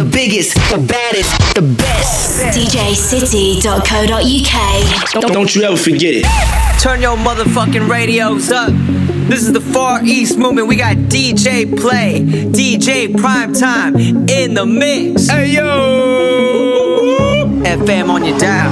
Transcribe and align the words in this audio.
the 0.00 0.10
biggest, 0.10 0.54
the 0.54 0.82
baddest, 0.88 1.36
the 1.54 1.60
best. 1.76 2.40
DJcity.co.uk. 2.56 5.12
Don't, 5.12 5.32
don't 5.32 5.54
you 5.54 5.62
ever 5.62 5.76
forget 5.76 6.24
it. 6.24 6.80
Turn 6.80 7.02
your 7.02 7.18
motherfucking 7.18 7.86
radios 7.86 8.50
up. 8.50 8.72
This 9.28 9.42
is 9.42 9.52
the 9.52 9.60
Far 9.60 10.02
East 10.02 10.38
movement. 10.38 10.68
We 10.68 10.76
got 10.76 10.96
DJ 10.96 11.78
Play, 11.78 12.22
DJ 12.22 13.14
Prime 13.14 13.52
Time 13.52 13.94
in 13.94 14.54
the 14.54 14.64
mix. 14.64 15.28
Hey 15.28 15.50
yo! 15.50 15.66
FM 17.64 18.08
on 18.08 18.24
your 18.24 18.38
dial. 18.38 18.70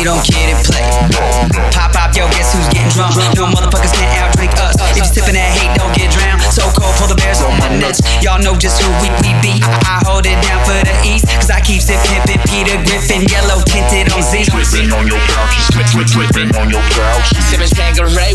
Hats, 0.00 0.08
cause 0.08 0.08
we 0.08 0.08
don't 0.08 0.22
kid 0.24 0.48
and 0.48 0.60
play. 0.64 0.84
Pop, 1.72 1.92
pop, 1.92 2.16
yo, 2.16 2.28
guess 2.32 2.54
who's 2.54 2.68
getting 2.72 2.88
drunk? 2.90 3.16
No 3.36 3.46
motherfuckers 3.46 3.92
can't 3.92 4.12
out 4.16 4.32
drink 4.36 4.52
us. 4.56 4.76
If 4.80 4.96
you 4.96 5.04
sippin' 5.04 5.34
that 5.34 5.52
hate, 5.52 5.72
don't 5.76 5.92
get 5.92 6.10
drowned. 6.12 6.40
So 6.52 6.64
cold, 6.72 6.94
pull 6.96 7.08
the 7.08 7.16
bears 7.16 7.40
on 7.40 7.52
my 7.58 7.68
nuts. 7.76 8.00
Y'all 8.22 8.40
know 8.40 8.56
just 8.56 8.80
who 8.80 8.88
we, 9.04 9.08
we 9.20 9.36
be. 9.44 9.60
I, 9.60 10.00
I 10.00 10.08
hold 10.08 10.26
it 10.26 10.38
down 10.40 10.60
for 10.64 10.76
the 10.80 10.94
East, 11.04 11.28
cause 11.36 11.50
I 11.50 11.60
keep 11.60 11.82
it 11.84 12.00
pimpin' 12.08 12.40
Peter 12.48 12.76
Griffin, 12.88 13.28
yellow 13.28 13.60
tinted 13.64 14.12
on 14.12 14.22
Z. 14.24 14.48
Dripping 14.48 14.90
on 14.92 15.06
your 15.06 15.20
couches, 15.28 15.68
drip, 15.68 16.32
drip, 16.32 16.56
on 16.56 16.70
your 16.70 16.82
couches. 16.96 17.44
Simmons 17.50 17.70
Tanqueray 17.70 18.29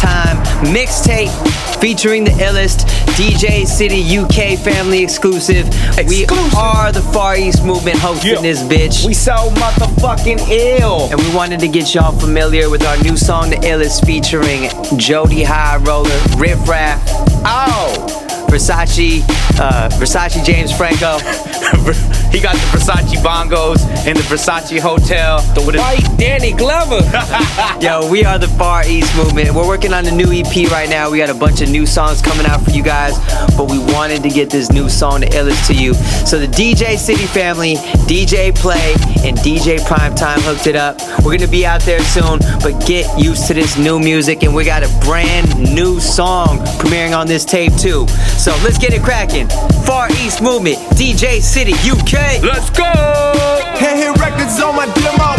Time 0.00 0.36
mixtape 0.74 1.30
featuring 1.80 2.24
the 2.24 2.30
illest 2.32 2.84
DJ 3.16 3.66
City 3.66 4.02
UK 4.18 4.58
family 4.58 5.02
exclusive. 5.02 5.66
We 6.06 6.26
are 6.56 6.92
the 6.92 7.00
Far 7.14 7.36
East 7.36 7.64
Movement 7.64 7.98
hosting 7.98 8.32
Yeah. 8.34 8.40
this 8.42 8.62
bitch. 8.62 9.06
We 9.06 9.14
so 9.14 9.32
motherfucking 9.54 10.48
ill. 10.50 11.08
and 11.10 11.20
we 11.20 11.34
wanted 11.34 11.60
to 11.60 11.68
get 11.68 11.94
y'all 11.94 12.12
familiar 12.18 12.68
with 12.68 12.84
our 12.86 12.96
new 12.98 13.16
song, 13.16 13.50
The 13.50 13.56
Illest, 13.56 14.04
featuring 14.04 14.68
Jody 14.98 15.42
Highroller, 15.44 16.18
Riff 16.40 16.68
Raff, 16.68 17.00
Oh, 17.44 18.25
Versace, 18.46 19.22
uh, 19.58 19.88
Versace 19.92 20.44
James 20.44 20.74
Franco. 20.76 21.18
he 22.30 22.40
got 22.40 22.54
the 22.54 22.68
Versace 22.72 23.16
bongos 23.22 23.80
in 24.06 24.16
the 24.16 24.22
Versace 24.22 24.78
hotel. 24.78 25.40
The 25.54 25.62
white 25.62 26.06
Danny 26.18 26.52
Glover. 26.52 27.00
Yo, 27.80 28.10
we 28.10 28.24
are 28.24 28.38
the 28.38 28.48
Far 28.48 28.86
East 28.86 29.14
Movement. 29.16 29.54
We're 29.54 29.66
working 29.66 29.92
on 29.92 30.06
a 30.06 30.10
new 30.10 30.32
EP 30.32 30.70
right 30.70 30.88
now. 30.88 31.10
We 31.10 31.18
got 31.18 31.30
a 31.30 31.34
bunch 31.34 31.60
of 31.60 31.70
new 31.70 31.86
songs 31.86 32.22
coming 32.22 32.46
out 32.46 32.62
for 32.62 32.70
you 32.70 32.82
guys, 32.82 33.18
but 33.56 33.70
we 33.70 33.78
wanted 33.78 34.22
to 34.22 34.28
get 34.28 34.50
this 34.50 34.70
new 34.70 34.88
song, 34.88 35.20
The 35.20 35.26
Illest, 35.26 35.66
to 35.68 35.74
you. 35.74 35.94
So 35.94 36.38
the 36.38 36.46
DJ 36.46 36.96
City 36.96 37.26
family, 37.26 37.76
DJ 38.06 38.54
Play, 38.54 38.94
and 39.24 39.36
DJ 39.38 39.78
Primetime 39.78 40.38
hooked 40.40 40.66
it 40.66 40.76
up. 40.76 41.00
We're 41.24 41.36
gonna 41.36 41.50
be 41.50 41.66
out 41.66 41.82
there 41.82 42.00
soon, 42.00 42.38
but 42.62 42.84
get 42.86 43.06
used 43.18 43.46
to 43.48 43.54
this 43.54 43.76
new 43.76 43.98
music, 43.98 44.42
and 44.42 44.54
we 44.54 44.64
got 44.64 44.82
a 44.82 45.04
brand 45.04 45.74
new 45.74 46.00
song 46.00 46.58
premiering 46.78 47.16
on 47.16 47.26
this 47.26 47.44
tape 47.44 47.74
too. 47.76 48.06
So 48.36 48.52
let's 48.62 48.78
get 48.78 48.92
it 48.92 49.02
cracking. 49.02 49.48
Far 49.84 50.08
East 50.22 50.42
Movement, 50.42 50.78
DJ 50.94 51.40
City, 51.40 51.72
UK. 51.88 52.42
Let's 52.42 52.70
go. 52.70 52.84
Hand 53.80 53.98
hit 53.98 54.12
records 54.20 54.60
on 54.60 54.76
my 54.76 54.86
demo. 54.94 55.34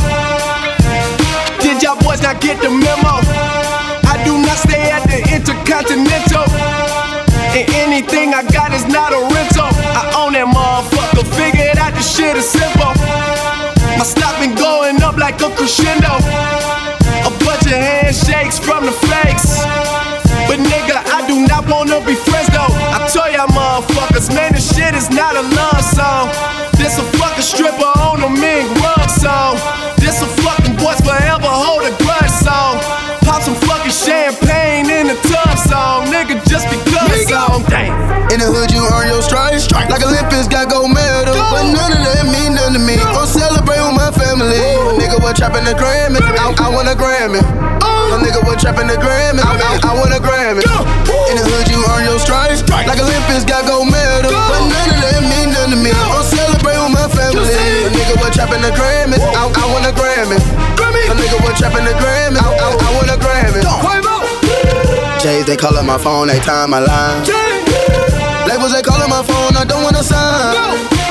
Did 1.62 1.82
y'all 1.84 1.96
boys 2.02 2.22
not 2.22 2.42
get 2.42 2.62
the 2.62 2.70
memo? 2.70 3.22
I 4.10 4.22
do 4.26 4.38
not 4.42 4.58
stay 4.58 4.90
at 4.92 5.04
the 5.08 5.20
Intercontinental. 5.34 6.46
And 7.56 7.70
anything 7.76 8.34
I 8.34 8.44
got 8.44 8.74
is 8.74 8.86
not 8.86 9.14
a 9.14 9.22
rental. 9.34 9.72
I 9.72 10.04
own 10.18 10.34
that 10.34 10.48
motherfucker. 10.50 11.26
Figured 11.38 11.78
out 11.78 11.94
the 11.94 12.02
shit 12.02 12.36
is 12.36 12.50
simple. 12.50 12.92
My 13.98 14.06
stock 14.06 14.38
been 14.40 14.56
going 14.56 15.02
up 15.02 15.18
like 15.18 15.42
a 15.42 15.50
crescendo. 15.56 16.18
A 17.24 17.32
bunch 17.46 17.66
of 17.66 17.78
handshakes 17.78 18.60
from 18.60 18.86
the 18.86 18.92
flakes. 18.92 19.87
I 24.18 24.20
told 24.20 24.34
y'all 24.34 24.48
motherfuckers. 24.48 24.98
This 24.98 25.10
not 25.14 25.36
a 25.36 25.46
love 25.54 25.84
song. 25.86 26.34
This 26.74 26.98
a 26.98 27.06
fucking 27.22 27.46
stripper 27.46 27.94
on 28.02 28.24
a 28.26 28.30
mink 28.30 28.66
rug 28.82 29.10
song. 29.10 29.62
This 30.02 30.22
a 30.22 30.30
fucking 30.42 30.76
boys 30.78 30.98
forever 31.06 31.46
hold 31.46 31.86
a 31.86 31.94
grudge 32.02 32.34
song. 32.34 32.82
Pop 33.22 33.44
some 33.46 33.54
fucking 33.70 33.94
champagne 33.94 34.90
in 34.90 35.08
the 35.08 35.18
tub 35.30 35.54
song. 35.70 36.10
Nigga, 36.10 36.42
just 36.50 36.66
because 36.74 37.30
song. 37.30 37.62
In 38.34 38.42
the 38.42 38.50
hood, 38.50 38.74
you 38.74 38.82
earn 38.90 39.08
your 39.08 39.22
stripes. 39.22 39.70
Like 39.70 40.02
Olympics 40.02 40.50
got 40.50 40.70
gold 40.70 40.90
medal. 40.90 41.38
But 41.54 41.70
none 41.70 41.94
of 41.94 42.02
that 42.02 42.26
mean 42.26 42.58
nothing 42.58 42.74
to 42.74 42.82
me. 42.82 42.98
Gon' 42.98 43.30
celebrate 43.30 43.78
with 43.78 43.96
my 43.96 44.10
family. 44.18 44.58
A 44.58 44.98
nigga 44.98 45.22
was 45.22 45.38
trapping 45.38 45.64
the 45.64 45.78
Grammy. 45.78 46.18
I, 46.22 46.58
I 46.58 46.68
want 46.74 46.90
a 46.90 46.98
Grammy. 46.98 47.46
Oh. 47.86 48.16
A 48.16 48.24
nigga 48.24 48.42
was 48.50 48.58
trapping 48.58 48.90
the 48.90 48.98
Grammy. 48.98 49.46
I, 49.46 49.78
I, 49.78 49.78
I 49.78 49.92
want 49.94 50.10
a 50.10 50.20
Grammy. 50.20 50.66
In 51.30 51.36
the 51.38 51.46
hood, 51.46 51.70
you 51.70 51.86
earn 51.94 52.04
your 52.10 52.18
stripes. 52.18 52.66
Like 52.70 52.98
Olympics 52.98 53.46
got 53.46 53.68
gold 53.68 53.92
medal. 53.92 54.07
They 65.48 65.56
call 65.56 65.78
up 65.80 65.86
my 65.86 65.98
phone, 65.98 66.28
they 66.28 66.40
time 66.44 66.72
my 66.72 66.80
line. 66.84 67.24
Labels, 68.44 68.76
they 68.76 68.84
call 68.84 69.00
up 69.00 69.08
my 69.08 69.24
phone, 69.24 69.56
I 69.56 69.64
don't 69.64 69.80
wanna 69.80 70.04
sign. 70.04 70.52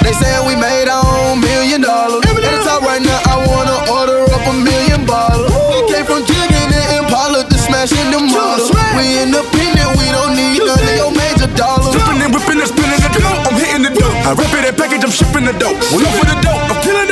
They 0.04 0.12
saying 0.12 0.44
we 0.44 0.52
made 0.60 0.92
our 0.92 1.08
own 1.24 1.40
million 1.40 1.80
dollars. 1.80 2.20
At 2.28 2.36
the 2.36 2.60
top 2.60 2.84
right 2.84 3.00
now, 3.00 3.16
I 3.32 3.40
wanna 3.48 3.76
order 3.96 4.28
up 4.28 4.44
a 4.44 4.52
million 4.52 5.08
bottles. 5.08 5.48
We 5.72 5.88
came 5.88 6.04
from 6.04 6.20
jigging 6.28 6.68
in 6.68 7.00
Impala 7.00 7.48
to 7.48 7.56
smashing 7.56 8.12
the 8.12 8.20
models. 8.20 8.68
We 8.92 9.24
independent, 9.24 9.96
we 9.96 10.06
don't 10.12 10.36
need 10.36 10.60
none 10.60 10.84
of 10.84 10.96
your 11.00 11.12
major 11.16 11.48
dollars. 11.56 11.96
Flipping 11.96 12.20
and 12.20 12.30
whipping 12.36 12.60
and 12.60 12.68
spinning 12.68 13.00
the 13.00 13.10
dope. 13.16 13.40
I'm 13.48 13.56
hitting 13.56 13.84
the 13.88 13.92
dope. 13.96 14.16
I 14.28 14.36
rip 14.36 14.52
it 14.52 14.68
and 14.68 14.76
package, 14.76 15.00
I'm 15.00 15.16
shipping 15.16 15.48
the 15.48 15.56
dope. 15.56 15.80
When 15.96 16.04
I'm 16.04 16.12
for 16.12 16.28
the 16.28 16.36
dope, 16.44 16.60
I'm 16.68 16.78
killing 16.84 17.05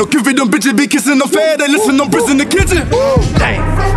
No 0.00 0.08
give 0.08 0.24
it 0.24 0.32
them 0.32 0.48
bitches, 0.48 0.72
be 0.72 0.88
kissing 0.88 1.20
them 1.20 1.28
fair. 1.28 1.60
They 1.60 1.68
listen, 1.68 2.00
them 2.00 2.08
bricks 2.08 2.32
in 2.32 2.40
the 2.40 2.48
kitchen. 2.48 2.88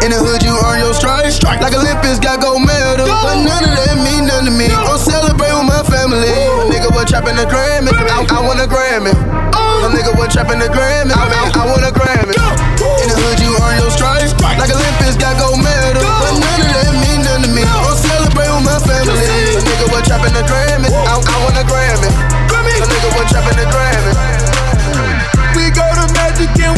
In 0.04 0.12
the 0.12 0.20
hood, 0.20 0.44
you 0.44 0.52
earn 0.52 0.84
your 0.84 0.92
stripes. 0.92 1.40
Like 1.48 1.72
Olympics 1.72 2.20
got 2.20 2.44
gold 2.44 2.60
medal. 2.60 3.08
But 3.08 3.40
none 3.40 3.64
of 3.64 3.72
that 3.72 3.96
mean 4.04 4.28
nothing 4.28 4.52
to 4.52 4.54
me. 4.60 4.68
Gon' 4.68 5.00
celebrate 5.00 5.56
with 5.56 5.64
my 5.64 5.80
family. 5.88 6.28
A 6.28 6.68
nigga 6.68 6.92
was 6.92 7.08
trapping 7.08 7.40
the 7.40 7.48
Grammy. 7.48 7.96
I, 7.96 8.20
I 8.20 8.40
want 8.44 8.60
a 8.60 8.68
Grammy. 8.68 9.16
Oh! 9.56 9.88
A 9.88 9.96
nigga 9.96 10.12
was 10.20 10.28
trapping 10.28 10.60
the 10.60 10.68
Grammy. 10.68 11.16
I, 11.16 11.24
I, 11.24 11.48
I 11.56 11.72
want 11.72 11.88
a 11.88 11.96
Grammy. 11.96 12.36
In 12.36 13.08
the 13.08 13.16
hood, 13.24 13.40
you 13.40 13.56
earn 13.64 13.80
your 13.80 13.88
stripes. 13.88 14.36
Like 14.60 14.76
Olympics 14.76 15.16
got 15.16 15.40
gold 15.40 15.64
medal. 15.64 16.04
But 16.04 16.36
none 16.36 16.68
of 16.68 16.84
that 16.84 16.92
mean 17.00 17.24
nothing 17.24 17.48
to 17.48 17.52
me. 17.56 17.64
Gon' 17.64 17.96
celebrate 17.96 18.52
with 18.52 18.68
my 18.68 18.76
family. 18.84 19.24
A 19.56 19.64
nigga 19.64 19.88
was 19.88 20.04
trapping 20.04 20.36
the 20.36 20.44
Grammy. 20.52 20.92
I, 20.92 21.16
I 21.16 21.36
want 21.48 21.56
a 21.56 21.64
Grammy. 21.64 22.12
A 22.12 22.86
nigga 22.92 23.10
was 23.16 23.32
trapping 23.32 23.56
the 23.56 23.72
Grammy. 23.72 24.43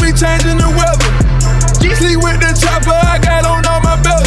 We 0.06 0.12
changing 0.12 0.58
the 0.58 0.70
weather. 0.70 1.10
Sleep 1.98 2.22
with 2.22 2.38
the 2.38 2.52
chopper 2.54 2.94
I 2.94 3.18
got 3.18 3.44
on 3.44 3.66
all 3.66 3.80
my 3.80 3.96
belt. 4.02 4.22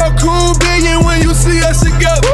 A 0.00 0.10
cool 0.16 0.56
billion 0.56 1.04
when 1.04 1.20
you 1.20 1.34
see 1.34 1.60
us 1.60 1.82
together. 1.84 2.24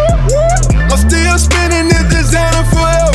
I'm 0.86 0.96
still 0.96 1.38
spinning 1.38 1.88
this 1.88 2.06
designer 2.06 2.62
forever. 2.70 3.05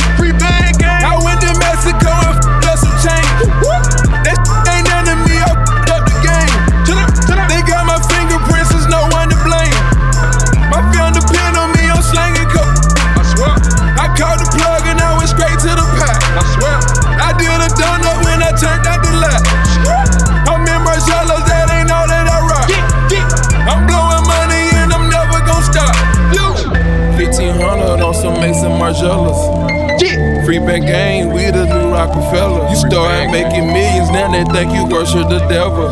Margielas. 29.02 30.44
Free 30.44 30.58
back 30.58 30.82
gang, 30.82 31.32
we 31.32 31.50
the 31.50 31.66
new 31.66 31.90
Rockefeller. 31.92 32.68
You 32.68 32.76
start 32.76 33.30
making 33.30 33.66
millions, 33.66 34.10
now 34.10 34.30
they 34.30 34.44
think 34.52 34.72
you 34.74 34.86
worship 34.86 35.28
the 35.28 35.38
devil. 35.48 35.86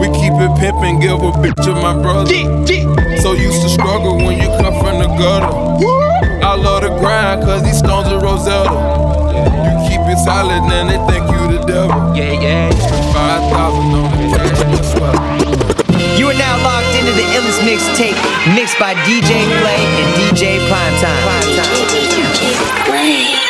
We 0.00 0.08
keep 0.16 0.32
it 0.32 0.52
pimpin', 0.60 1.00
give 1.00 1.20
a 1.20 1.32
bitch 1.40 1.66
of 1.68 1.76
my 1.76 1.94
brother. 2.00 2.28
So 3.20 3.32
used 3.32 3.62
to 3.62 3.68
struggle 3.68 4.16
when 4.16 4.38
you 4.40 4.48
come 4.60 4.74
from 4.80 5.00
the 5.00 5.08
gutter. 5.18 5.52
I 6.44 6.54
love 6.54 6.82
the 6.82 6.88
grind, 7.00 7.42
cause 7.42 7.62
these 7.62 7.78
stones 7.78 8.08
are 8.08 8.20
Rosetta. 8.20 8.72
You 9.64 9.88
keep 9.88 10.00
it 10.08 10.18
solid, 10.24 10.64
then 10.70 10.88
they 10.88 11.00
think 11.12 11.28
you 11.30 11.58
the 11.58 11.64
devil. 11.66 12.16
Yeah, 12.16 12.32
yeah. 12.40 12.70
5,000 13.12 13.52
on 13.92 14.10
the 14.16 14.28
cash, 14.36 14.60
You 16.18 16.28
are 16.28 16.38
now 16.38 16.56
locked 16.64 16.94
into 16.96 17.12
the 17.12 17.26
illest 17.36 17.60
mixtape 17.68 18.16
mixed 18.54 18.78
by 18.78 18.94
DJ 19.04 19.44
Play 19.60 19.82
and 20.00 20.08
DJ 20.16 20.58
Primetime. 20.68 21.87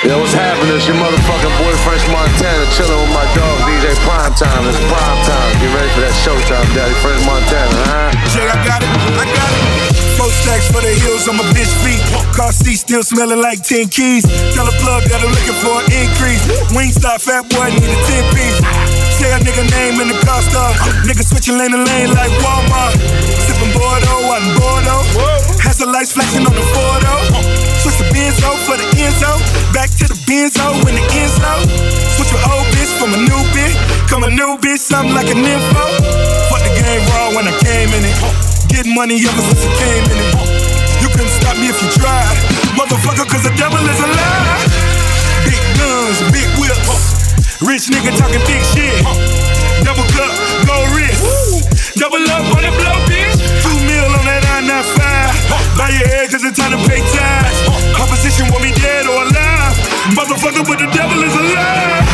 Yo, 0.06 0.15
what's 0.15 0.31
happening? 0.31 0.79
It's 0.79 0.87
your 0.87 0.95
motherfucking 0.95 1.55
boy 1.59 1.75
French 1.83 2.06
Montana 2.06 2.62
chilling 2.79 3.03
with 3.03 3.11
my 3.11 3.27
dog 3.35 3.59
DJ 3.67 3.91
Primetime. 4.06 4.62
It's 4.71 4.79
prime 4.87 5.21
time. 5.27 5.50
Get 5.59 5.75
ready 5.75 5.91
for 5.91 6.03
that 6.06 6.15
showtime, 6.23 6.71
Daddy. 6.71 6.95
French 7.03 7.19
Montana, 7.27 7.75
huh? 7.91 8.15
Jay, 8.31 8.47
I 8.47 8.55
got 8.62 8.79
it. 8.79 8.91
I 9.19 9.27
got 9.27 9.50
it. 9.50 9.99
Four 10.15 10.31
stacks 10.31 10.71
for 10.71 10.79
the 10.79 10.95
hills 11.03 11.27
on 11.27 11.35
my 11.35 11.43
bitch 11.50 11.75
feet. 11.83 11.99
Car 12.31 12.53
seat 12.53 12.79
still 12.79 13.03
smelling 13.03 13.43
like 13.43 13.65
10 13.67 13.89
keys. 13.89 14.23
Tell 14.55 14.71
a 14.71 14.75
plug 14.79 15.03
that 15.11 15.19
I'm 15.19 15.35
looking 15.35 15.59
for 15.67 15.83
an 15.83 15.91
increase. 15.91 16.47
Wingstop, 16.71 17.19
fat 17.19 17.51
boy, 17.51 17.67
need 17.75 17.91
a 17.91 17.99
10 18.06 18.35
piece. 18.39 18.98
Say 19.19 19.35
a 19.35 19.38
nigga 19.43 19.67
name 19.75 19.99
in 19.99 20.06
the 20.06 20.19
car 20.23 20.38
star. 20.47 20.70
Nigga 21.03 21.26
switching 21.26 21.59
lane 21.59 21.75
to 21.75 21.82
lane 21.82 22.15
like 22.15 22.31
Walmart. 22.38 22.94
Sipping 23.50 23.75
Bordeaux, 23.75 24.31
I'm 24.31 24.47
Bordeaux. 24.55 25.03
Has 25.59 25.82
the 25.82 25.91
lights 25.91 26.15
flashing 26.15 26.47
on 26.47 26.55
the 26.55 26.62
photo. 26.70 27.19
Switch 27.82 27.99
the 27.99 28.06
Benzo 28.15 28.55
for 28.62 28.79
the 28.79 28.87
Enzo. 28.94 29.43
Back 29.75 29.91
to 29.99 30.06
the 30.06 30.15
Benzo 30.23 30.70
when 30.87 30.94
the 30.94 31.03
Enzo. 31.19 31.50
Switch 32.15 32.31
your 32.31 32.43
old 32.47 32.62
bitch 32.70 32.94
from 32.94 33.11
a 33.11 33.19
new 33.19 33.43
bitch. 33.50 33.75
Come 34.06 34.22
a 34.22 34.31
new 34.31 34.55
bitch, 34.63 34.87
something 34.87 35.10
like 35.10 35.27
an 35.34 35.43
info. 35.43 35.84
Fuck 36.46 36.63
the 36.63 36.70
game 36.79 37.03
raw 37.10 37.34
when 37.34 37.51
I 37.51 37.55
came 37.58 37.91
in 37.91 38.06
it. 38.06 38.15
Getting 38.70 38.94
money 38.94 39.19
ever 39.19 39.43
since 39.51 39.67
I 39.67 39.70
came 39.82 40.06
in 40.15 40.19
it. 40.31 40.31
You 41.03 41.10
couldn't 41.10 41.34
stop 41.43 41.58
me 41.58 41.67
if 41.67 41.79
you 41.82 41.91
tried. 41.98 42.39
Motherfucker, 42.79 43.27
cause 43.27 43.43
the 43.43 43.55
devil 43.58 43.82
is 43.82 43.98
a 43.98 44.06
lie. 44.15 44.63
Big 45.43 45.58
guns, 45.75 46.22
big 46.31 46.46
whips. 46.63 47.28
Rich 47.60 47.91
nigga 47.91 48.17
talking 48.17 48.38
big 48.46 48.62
shit. 48.70 49.03
Uh, 49.03 49.19
double 49.82 50.06
cup, 50.15 50.31
gold 50.62 50.94
wrist. 50.94 51.98
Double 51.98 52.22
up 52.31 52.46
on 52.55 52.62
the 52.62 52.70
blow, 52.70 52.98
bitch. 53.10 53.34
Two 53.62 53.74
mil 53.82 54.06
on 54.15 54.24
that 54.31 54.46
I-95. 54.46 55.03
Uh. 55.50 55.58
Buy 55.77 55.91
your 55.91 56.06
head 56.06 56.31
cause 56.31 56.44
it's 56.44 56.56
time 56.56 56.70
to 56.70 56.79
pay 56.86 57.03
tax. 57.10 57.67
Uh. 57.67 58.03
Opposition 58.03 58.46
want 58.55 58.62
me 58.62 58.70
dead 58.79 59.06
or 59.06 59.27
alive. 59.27 59.74
Motherfucker, 60.15 60.62
but 60.70 60.79
the 60.79 60.86
devil 60.94 61.19
is 61.22 61.34
alive. 61.34 62.07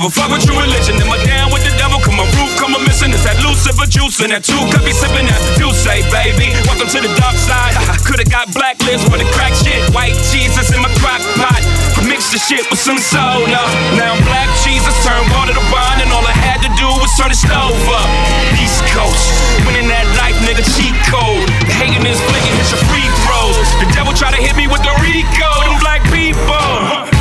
Never 0.00 0.16
fuck 0.16 0.32
with 0.32 0.48
true 0.48 0.56
religion. 0.56 0.96
Am 0.96 1.12
I 1.12 1.20
down 1.28 1.52
with 1.52 1.60
the 1.60 1.76
devil? 1.76 2.00
Come 2.00 2.16
my 2.16 2.24
roof, 2.40 2.48
come 2.56 2.72
a 2.72 2.80
missing. 2.88 3.12
It's 3.12 3.28
that 3.28 3.36
Lucifer 3.44 3.84
juice 3.84 4.16
and 4.24 4.32
that 4.32 4.48
two 4.48 4.56
cup 4.72 4.80
be 4.80 4.96
sipping 4.96 5.28
that 5.28 5.36
do 5.60 5.68
say, 5.76 6.00
baby. 6.08 6.56
Welcome 6.64 6.88
to 6.88 7.04
the 7.04 7.12
dark 7.20 7.36
side. 7.36 7.76
Could've 8.08 8.32
got 8.32 8.48
blacklist 8.56 9.04
for 9.12 9.20
the 9.20 9.28
crack 9.36 9.52
shit. 9.52 9.76
White 9.92 10.16
Jesus 10.32 10.72
in 10.72 10.80
my 10.80 10.88
crock 11.04 11.20
pot. 11.36 11.60
Mix 12.08 12.32
the 12.32 12.40
shit 12.40 12.64
with 12.72 12.80
some 12.80 12.96
soda. 12.96 13.60
Now 14.00 14.16
I'm 14.16 14.24
black 14.24 14.48
Jesus, 14.64 14.96
turn 15.04 15.20
water 15.36 15.52
to 15.52 15.64
wine, 15.68 16.00
and 16.00 16.08
all 16.16 16.24
I 16.24 16.32
had 16.32 16.64
to 16.64 16.72
do 16.80 16.88
was 16.96 17.12
turn 17.20 17.28
the 17.28 17.36
stove 17.36 17.76
up. 17.92 18.08
East 18.56 18.80
Coast, 18.96 19.28
winning 19.68 19.92
that 19.92 20.08
life, 20.16 20.40
nigga, 20.48 20.64
cheat 20.80 20.96
code. 21.12 21.44
Hating 21.76 22.08
is 22.08 22.16
flicking, 22.24 22.56
hit 22.56 22.72
your 22.72 22.80
free 22.88 23.04
throws. 23.28 23.68
The 23.84 23.88
devil 23.92 24.16
try 24.16 24.32
to 24.32 24.40
hit 24.40 24.56
me 24.56 24.64
with 24.64 24.80
the 24.80 24.96
RICO, 25.04 25.50
them 25.68 25.76
black 25.76 26.00
people. 26.08 27.19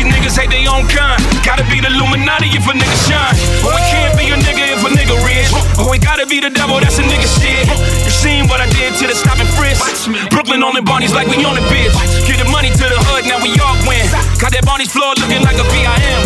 These 0.00 0.16
niggas 0.16 0.32
hate 0.32 0.48
their 0.48 0.64
own 0.72 0.88
kind. 0.88 1.20
Gotta 1.44 1.60
be 1.68 1.76
the 1.76 1.92
Illuminati 1.92 2.48
if 2.56 2.64
a 2.64 2.72
nigga 2.72 2.96
shine. 3.04 3.36
Oh, 3.60 3.68
it 3.68 3.84
can't 3.92 4.16
be 4.16 4.32
a 4.32 4.36
nigga 4.40 4.72
if 4.72 4.80
a 4.80 4.88
nigga 4.88 5.12
rich. 5.28 5.52
Oh, 5.76 5.92
it 5.92 6.00
gotta 6.00 6.24
be 6.24 6.40
the 6.40 6.48
devil, 6.48 6.80
that's 6.80 6.96
a 6.96 7.04
nigga 7.04 7.28
shit. 7.28 7.68
You 7.68 8.08
seen 8.08 8.48
what 8.48 8.64
I 8.64 8.68
did 8.72 8.96
to 8.96 9.04
the 9.04 9.12
stopping 9.12 9.44
frisk? 9.60 10.08
Brooklyn 10.32 10.64
on 10.64 10.72
the 10.72 10.80
Barneys 10.80 11.12
like 11.12 11.28
we 11.28 11.44
on 11.44 11.52
the 11.52 11.60
bitch. 11.68 11.92
Give 12.24 12.40
the 12.40 12.48
money 12.48 12.72
to 12.72 12.86
the 12.88 12.96
hood, 13.12 13.28
now 13.28 13.44
we 13.44 13.52
all 13.60 13.76
win. 13.84 14.08
Got 14.40 14.56
that 14.56 14.64
Barney's 14.64 14.88
floor 14.88 15.12
looking 15.20 15.44
like 15.44 15.60
a 15.60 15.68
VIM. 15.68 16.20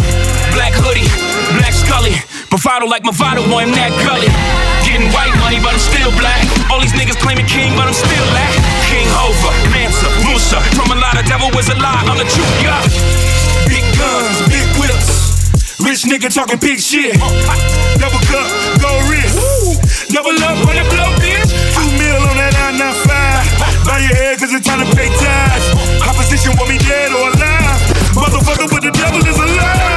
Black 0.54 0.70
hoodie, 0.78 1.10
black 1.58 1.74
scully. 1.74 2.14
Bravado 2.54 2.86
like 2.86 3.02
Movado, 3.02 3.42
boy, 3.50 3.66
I'm 3.66 3.74
that 3.74 3.90
gully. 4.06 4.30
Getting 4.86 5.10
white 5.10 5.34
money, 5.42 5.58
but 5.58 5.74
I'm 5.74 5.82
still 5.82 6.14
black. 6.22 6.46
All 6.70 6.78
these 6.78 6.94
niggas 6.94 7.18
claiming 7.18 7.50
king, 7.50 7.74
but 7.74 7.90
I'm 7.90 7.98
still 7.98 8.22
black. 8.30 8.54
King 8.86 9.10
Hova, 9.10 9.50
Mansa, 9.74 10.06
Musa. 10.22 10.62
From 10.78 10.94
a 10.94 10.98
lot 11.02 11.18
of 11.18 11.26
devil 11.26 11.50
was 11.50 11.66
a 11.74 11.76
lie, 11.82 12.06
I'm 12.06 12.14
the 12.14 12.28
truth, 12.30 12.54
yeah. 12.62 13.33
Guns, 14.04 14.38
big 14.52 14.68
whips. 14.76 15.80
Rich 15.80 16.04
nigga 16.04 16.28
talking 16.28 16.58
big 16.58 16.78
shit. 16.78 17.16
Double 17.96 18.20
cup, 18.28 18.48
go 18.84 18.92
wrist. 19.08 19.32
Double 20.12 20.36
up 20.44 20.60
on 20.60 20.76
the 20.76 20.84
blow, 20.92 21.08
bitch. 21.16 21.48
Two 21.72 21.88
mil 21.96 22.20
on 22.28 22.36
that 22.36 22.52
I-95. 22.52 23.88
Bow 23.88 23.96
your 24.04 24.14
head, 24.14 24.38
cause 24.38 24.52
it's 24.52 24.66
time 24.66 24.84
to 24.84 24.88
pay 24.94 25.08
tithes. 25.08 25.66
Opposition 26.04 26.52
want 26.58 26.68
me 26.68 26.78
dead 26.84 27.12
or 27.16 27.32
alive. 27.32 27.80
Motherfucker, 28.12 28.68
but 28.68 28.82
the 28.82 28.92
devil 28.92 29.24
is 29.24 29.38
alive. 29.38 29.93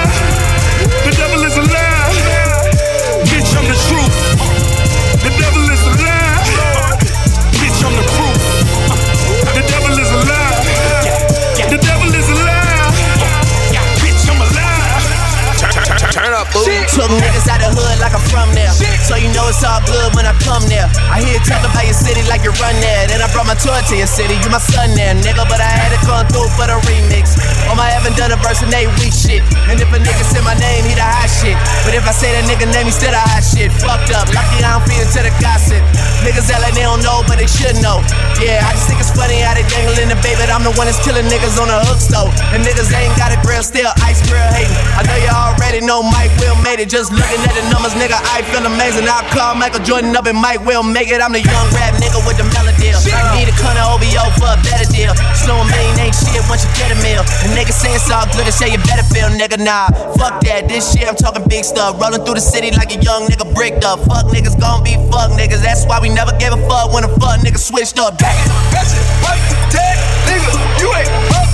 Took 16.55 17.11
niggas 17.19 17.45
out 17.51 17.59
the 17.59 17.69
hood 17.69 17.99
like 17.99 18.15
I'm 18.15 18.23
from 18.31 18.49
there. 18.55 18.71
So 19.03 19.19
you 19.19 19.29
know 19.35 19.51
it's 19.51 19.61
all 19.61 19.83
good 19.83 20.15
when 20.15 20.25
I 20.25 20.33
come 20.41 20.63
there. 20.71 20.87
I 21.11 21.19
hear 21.21 21.35
you 21.37 21.43
talk 21.43 21.61
about 21.61 21.83
your 21.83 21.97
city 21.97 22.23
like 22.31 22.41
you 22.47 22.55
run 22.57 22.73
there. 22.79 23.05
Then 23.11 23.19
I 23.19 23.27
brought 23.35 23.45
my 23.45 23.57
tour 23.59 23.75
to 23.75 23.95
your 23.95 24.07
city. 24.07 24.39
You 24.39 24.49
my 24.49 24.61
son 24.61 24.95
there, 24.95 25.13
nigga. 25.13 25.43
But 25.45 25.59
I 25.59 25.69
had 25.69 25.91
to 25.93 25.99
come 26.07 26.23
through 26.31 26.49
for 26.55 26.65
the 26.65 26.79
remix. 26.87 27.35
On 27.67 27.75
my 27.75 27.91
haven't 27.91 28.15
done 28.15 28.31
a 28.31 28.39
verse 28.39 28.63
and 28.63 28.71
they 28.71 28.87
weak 29.03 29.11
shit. 29.11 29.43
And 29.67 29.75
if 29.77 29.91
a 29.91 29.99
nigga 29.99 30.23
say 30.23 30.39
my 30.41 30.55
name, 30.55 30.87
he 30.87 30.95
the 30.95 31.03
hot 31.03 31.27
shit. 31.27 31.59
But 31.83 31.93
if 31.93 32.07
I 32.07 32.13
say 32.15 32.31
that 32.31 32.47
nigga 32.47 32.65
name, 32.71 32.87
he 32.87 32.93
still 32.95 33.11
the 33.11 33.19
hot 33.19 33.43
shit. 33.43 33.69
Fucked 33.83 34.15
up. 34.15 34.31
Lucky 34.31 34.63
I 34.63 34.79
don't 34.79 34.83
feed 34.87 35.03
into 35.03 35.19
the 35.19 35.33
gossip. 35.43 35.83
Niggas 36.23 36.47
act 36.47 36.63
like 36.63 36.73
they 36.73 36.87
don't 36.87 37.03
know, 37.03 37.27
but 37.27 37.37
they 37.37 37.49
should 37.49 37.77
know. 37.83 37.99
Yeah, 38.39 38.63
I 38.63 38.71
just 38.73 38.87
think 38.87 39.03
it's 39.03 39.11
funny 39.11 39.43
how 39.43 39.53
they 39.53 39.67
dangling 39.67 40.09
the 40.09 40.19
baby. 40.23 40.39
But 40.39 40.53
I'm 40.53 40.63
the 40.63 40.73
one 40.77 40.87
that's 40.87 41.01
killing 41.03 41.27
niggas 41.27 41.57
on 41.57 41.67
the 41.67 41.79
hook 41.91 41.99
though. 42.07 42.29
And 42.53 42.63
niggas 42.63 42.89
ain't 42.93 43.13
got 43.17 43.33
a 43.33 43.39
grill, 43.43 43.65
still 43.65 43.89
ice 44.05 44.23
grill 44.25 44.45
hating. 44.53 44.73
I 44.95 45.03
know 45.03 45.17
you 45.17 45.29
already 45.33 45.81
know 45.81 46.05
Mike 46.05 46.33
Will 46.39 46.57
made 46.63 46.79
it. 46.79 46.89
Just 46.89 47.11
looking 47.11 47.41
at 47.43 47.53
the 47.53 47.63
numbers, 47.69 47.93
nigga, 47.97 48.15
I 48.15 48.41
feel 48.49 48.63
amazing. 48.65 49.05
I'll 49.07 49.25
call 49.33 49.55
Michael 49.55 49.83
Jordan 49.83 50.15
up 50.15 50.25
and 50.25 50.37
Mike 50.37 50.63
Will 50.65 50.83
make 50.83 51.09
it. 51.09 51.21
I'm 51.21 51.33
the 51.33 51.41
young 51.41 51.67
rap 51.73 51.95
nigga 51.97 52.19
with 52.25 52.37
the 52.37 52.47
melody. 52.55 52.93
Need 53.35 53.49
a 53.49 53.55
ton 53.57 53.75
of 53.77 53.97
OVO 53.97 54.23
for 54.37 54.49
a 54.53 54.59
better 54.65 54.87
deal. 54.89 55.13
Slow 55.33 55.63
million 55.63 55.95
ain't 55.99 56.15
shit 56.15 56.43
once 56.49 56.63
you 56.65 56.71
get 56.77 56.93
a 56.93 56.97
meal. 57.01 57.23
And 57.45 57.53
niggas 57.57 57.77
say 57.77 57.93
it's 57.95 58.09
all 58.09 58.25
good 58.35 58.45
and 58.45 58.55
say 58.55 58.71
you 58.71 58.79
better 58.85 59.05
feel, 59.09 59.29
nigga. 59.31 59.57
Nah, 59.59 59.89
fuck 60.19 60.41
that. 60.45 60.67
This 60.67 60.93
shit, 60.93 61.07
I'm 61.07 61.17
talking 61.17 61.43
big 61.47 61.63
stuff. 61.63 61.99
Rolling 61.99 62.23
through 62.23 62.39
the 62.39 62.45
city 62.45 62.71
like 62.71 62.93
a 62.93 62.99
young 63.01 63.27
nigga 63.27 63.47
bricked 63.53 63.83
up. 63.83 64.03
Fuck 64.05 64.29
niggas 64.33 64.59
gon' 64.59 64.83
be 64.83 64.95
fuck 65.09 65.31
niggas. 65.33 65.61
That's 65.63 65.85
why 65.85 65.99
we 65.99 66.09
never 66.09 66.35
gave 66.37 66.53
a 66.53 66.61
fuck 66.67 66.93
when 66.93 67.03
a 67.03 67.11
fuck 67.19 67.41
nigga 67.41 67.59
switched 67.59 67.99
up. 67.99 68.17
Back. 68.17 68.37
That's 68.71 68.93
it, 68.93 69.05
what? 69.23 69.37
Dead, 69.71 69.97
nigga, 70.27 70.51
you 70.81 70.89
ain't 70.93 71.46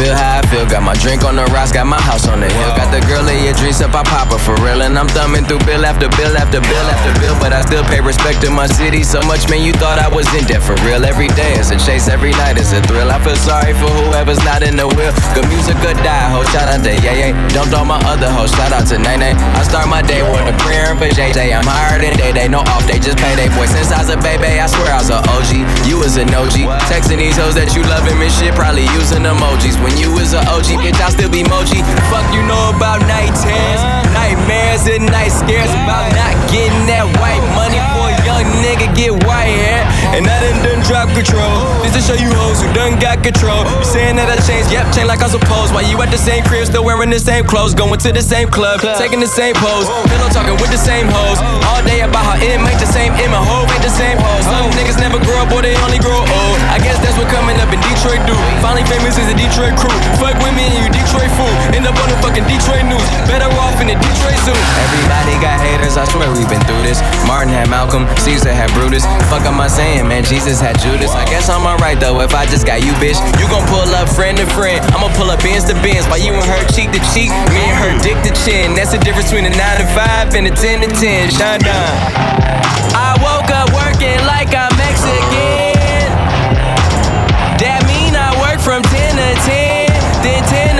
feel 0.00 0.14
how 0.14 0.29
Got 0.68 0.84
my 0.84 0.92
drink 1.00 1.24
on 1.24 1.36
the 1.36 1.46
rocks, 1.56 1.72
got 1.72 1.86
my 1.86 2.00
house 2.00 2.28
on 2.28 2.40
the 2.40 2.50
hill. 2.50 2.72
Got 2.76 2.92
the 2.92 3.00
girl 3.08 3.24
in 3.28 3.40
your 3.44 3.56
dreams 3.56 3.80
up, 3.80 3.94
I 3.96 4.04
pop 4.04 4.28
her 4.28 4.38
for 4.38 4.52
real. 4.60 4.82
And 4.82 4.98
I'm 4.98 5.08
thumbing 5.08 5.48
through 5.48 5.64
bill 5.64 5.86
after 5.88 6.08
bill 6.20 6.36
after 6.36 6.60
bill 6.60 6.86
after 6.92 7.12
bill. 7.20 7.36
But 7.40 7.56
I 7.56 7.62
still 7.62 7.84
pay 7.88 8.00
respect 8.00 8.42
to 8.44 8.50
my 8.50 8.66
city 8.66 9.02
so 9.02 9.22
much, 9.24 9.48
man. 9.48 9.64
You 9.64 9.72
thought 9.72 9.96
I 9.96 10.08
was 10.12 10.28
in 10.36 10.44
debt 10.44 10.60
for 10.60 10.76
real. 10.84 11.06
Every 11.06 11.28
day 11.32 11.56
is 11.56 11.72
a 11.72 11.78
chase, 11.80 12.08
every 12.08 12.36
night 12.36 12.60
is 12.60 12.72
a 12.76 12.82
thrill. 12.84 13.08
I 13.10 13.18
feel 13.24 13.36
sorry 13.40 13.72
for 13.72 13.88
whoever's 13.88 14.42
not 14.44 14.60
in 14.60 14.76
the 14.76 14.86
wheel. 14.86 15.12
Good 15.32 15.48
music, 15.48 15.80
good 15.80 15.96
die, 16.04 16.28
ho. 16.28 16.44
Shout 16.52 16.68
out 16.68 16.84
to 16.84 16.92
Yay. 16.92 17.32
Dumped 17.56 17.72
all 17.72 17.88
my 17.88 17.98
other 18.04 18.28
hoes. 18.28 18.52
Shout 18.52 18.72
out 18.72 18.86
to 18.92 18.98
Nay. 18.98 19.32
I 19.32 19.62
start 19.64 19.88
my 19.88 20.02
day 20.02 20.22
with 20.22 20.44
a 20.44 20.56
prayer 20.62 20.92
for 20.94 21.08
JJ. 21.08 21.56
I'm 21.56 21.64
higher 21.64 21.98
than 21.98 22.16
Day 22.16 22.32
Day. 22.32 22.48
No 22.48 22.60
off 22.72 22.86
day, 22.86 22.98
just 22.98 23.18
payday. 23.18 23.48
Boy, 23.56 23.66
since 23.66 23.90
I 23.90 24.04
was 24.04 24.10
a 24.10 24.18
baby, 24.20 24.60
I 24.60 24.66
swear 24.66 24.92
I 24.92 25.00
was 25.00 25.10
an 25.10 25.22
OG. 25.24 25.52
You 25.88 25.98
was 25.98 26.16
an 26.16 26.30
OG. 26.30 26.68
Texting 26.90 27.18
these 27.18 27.36
hoes 27.36 27.54
that 27.54 27.74
you 27.74 27.82
him 27.82 28.20
and 28.22 28.32
shit. 28.32 28.54
Probably 28.54 28.86
using 28.94 29.24
emojis. 29.24 29.76
When 29.82 29.96
you 29.96 30.12
was 30.12 30.32
an 30.32 30.44
OG, 30.50 30.82
bitch, 30.82 30.98
I 30.98 31.10
still 31.10 31.30
be 31.30 31.46
moji. 31.46 31.78
Fuck 32.10 32.26
you 32.34 32.42
know 32.42 32.74
about 32.74 33.00
night 33.06 33.30
terrors, 33.38 33.82
nightmares 34.10 34.90
and 34.90 35.06
night 35.06 35.30
scares 35.30 35.70
about 35.70 36.10
not 36.10 36.34
getting 36.50 36.86
that 36.90 37.06
white 37.22 37.44
money 37.54 37.78
for 37.94 38.10
a 38.10 38.16
young 38.26 38.46
nigga 38.58 38.90
get 38.98 39.12
white 39.26 39.46
hair. 39.46 39.69
And 40.10 40.26
I 40.26 40.36
done 40.42 40.58
done 40.66 40.82
drop 40.82 41.06
control. 41.14 41.62
Just 41.86 41.94
to 41.94 42.02
show 42.02 42.18
you 42.18 42.30
hoes 42.34 42.58
who 42.58 42.66
done 42.74 42.98
got 42.98 43.22
control. 43.22 43.62
You 43.62 43.86
saying 43.86 44.18
that 44.18 44.26
I 44.26 44.36
changed? 44.42 44.74
Yep, 44.74 44.90
changed 44.90 45.06
like 45.06 45.22
I 45.22 45.30
supposed. 45.30 45.70
Why 45.70 45.86
you 45.86 45.94
at 46.02 46.10
the 46.10 46.18
same 46.18 46.42
crib, 46.42 46.66
still 46.66 46.82
wearing 46.82 47.10
the 47.10 47.22
same 47.22 47.46
clothes, 47.46 47.78
going 47.78 47.94
to 48.02 48.10
the 48.10 48.22
same 48.22 48.50
club, 48.50 48.82
taking 48.98 49.22
the 49.22 49.30
same 49.30 49.54
pose, 49.54 49.86
pillow 50.10 50.26
talking 50.34 50.58
with 50.58 50.70
the 50.74 50.80
same 50.80 51.06
hoes. 51.06 51.38
All 51.70 51.82
day 51.86 52.02
about 52.02 52.26
how 52.26 52.36
it 52.42 52.58
ain't 52.58 52.80
the 52.82 52.90
same, 52.90 53.14
in 53.22 53.30
my 53.30 53.38
hoe 53.38 53.66
ain't 53.70 53.84
the 53.86 53.92
same 53.92 54.18
hoes. 54.18 54.44
Some 54.50 54.66
oh. 54.66 54.78
niggas 54.78 54.98
never 54.98 55.22
grow 55.22 55.46
up, 55.46 55.54
or 55.54 55.62
they 55.62 55.78
only 55.86 56.02
grow 56.02 56.18
old. 56.18 56.58
I 56.74 56.82
guess 56.82 56.98
that's 56.98 57.14
what 57.14 57.30
coming 57.30 57.58
up 57.62 57.70
in 57.70 57.78
Detroit 57.82 58.22
do. 58.26 58.34
Finally 58.64 58.86
famous 58.90 59.14
is 59.14 59.30
a 59.30 59.36
Detroit 59.36 59.78
crew. 59.78 59.94
Fuck 60.18 60.38
with 60.42 60.54
me 60.58 60.66
and 60.70 60.74
you 60.74 60.86
Detroit 60.90 61.30
fool. 61.38 61.54
End 61.70 61.86
up 61.86 61.94
on 61.98 62.08
the 62.10 62.18
fucking 62.18 62.46
Detroit 62.50 62.86
news. 62.86 63.06
Better 63.30 63.50
off 63.62 63.78
in 63.78 63.90
the 63.90 63.96
Detroit 63.98 64.38
zoo. 64.42 64.56
Everybody 64.90 65.34
got 65.38 65.58
haters, 65.62 65.94
I 65.94 66.04
swear 66.10 66.30
we've 66.34 66.48
been 66.50 66.62
through 66.66 66.82
this. 66.82 66.98
Martin 67.26 67.52
had 67.52 67.70
Malcolm, 67.70 68.10
Caesar 68.22 68.50
had 68.50 68.70
Brutus. 68.74 69.06
Fuck 69.30 69.46
am 69.46 69.60
I 69.60 69.68
saying, 69.68 69.99
man? 70.06 70.24
Jesus 70.24 70.60
had 70.60 70.78
Judas. 70.80 71.12
I 71.12 71.24
guess 71.26 71.48
I'm 71.48 71.66
alright 71.66 71.98
though 71.98 72.20
if 72.20 72.34
I 72.34 72.46
just 72.46 72.66
got 72.66 72.80
you, 72.84 72.92
bitch. 73.02 73.18
You 73.40 73.46
gon' 73.48 73.66
pull 73.68 73.88
up 73.94 74.08
friend 74.08 74.38
to 74.38 74.46
friend. 74.56 74.80
I'ma 74.94 75.12
pull 75.16 75.30
up 75.30 75.42
bins 75.42 75.64
to 75.66 75.74
bins. 75.82 76.06
While 76.08 76.22
you 76.22 76.32
and 76.32 76.44
her 76.44 76.62
cheek 76.72 76.90
to 76.92 77.00
cheek, 77.12 77.30
me 77.52 77.62
and 77.68 77.78
her 77.78 77.92
dick 78.00 78.18
to 78.24 78.32
chin. 78.44 78.74
That's 78.74 78.92
the 78.92 78.98
difference 78.98 79.30
between 79.30 79.46
a 79.46 79.54
9 79.54 79.60
to 79.82 79.86
5 79.92 80.34
and 80.34 80.46
a 80.46 80.54
10 80.54 80.80
to 80.82 80.88
10. 80.88 81.30
Shine. 81.30 81.60
I 81.64 83.16
woke 83.20 83.50
up 83.52 83.68
working 83.76 84.20
like 84.24 84.54
I'm 84.54 84.72
Mexican. 84.80 86.08
That 87.60 87.84
mean 87.84 88.16
I 88.16 88.32
work 88.40 88.56
from 88.56 88.80
10 88.80 89.20
to 89.20 89.30
10, 89.44 89.92
then 90.24 90.40
10 90.48 90.76
to 90.76 90.79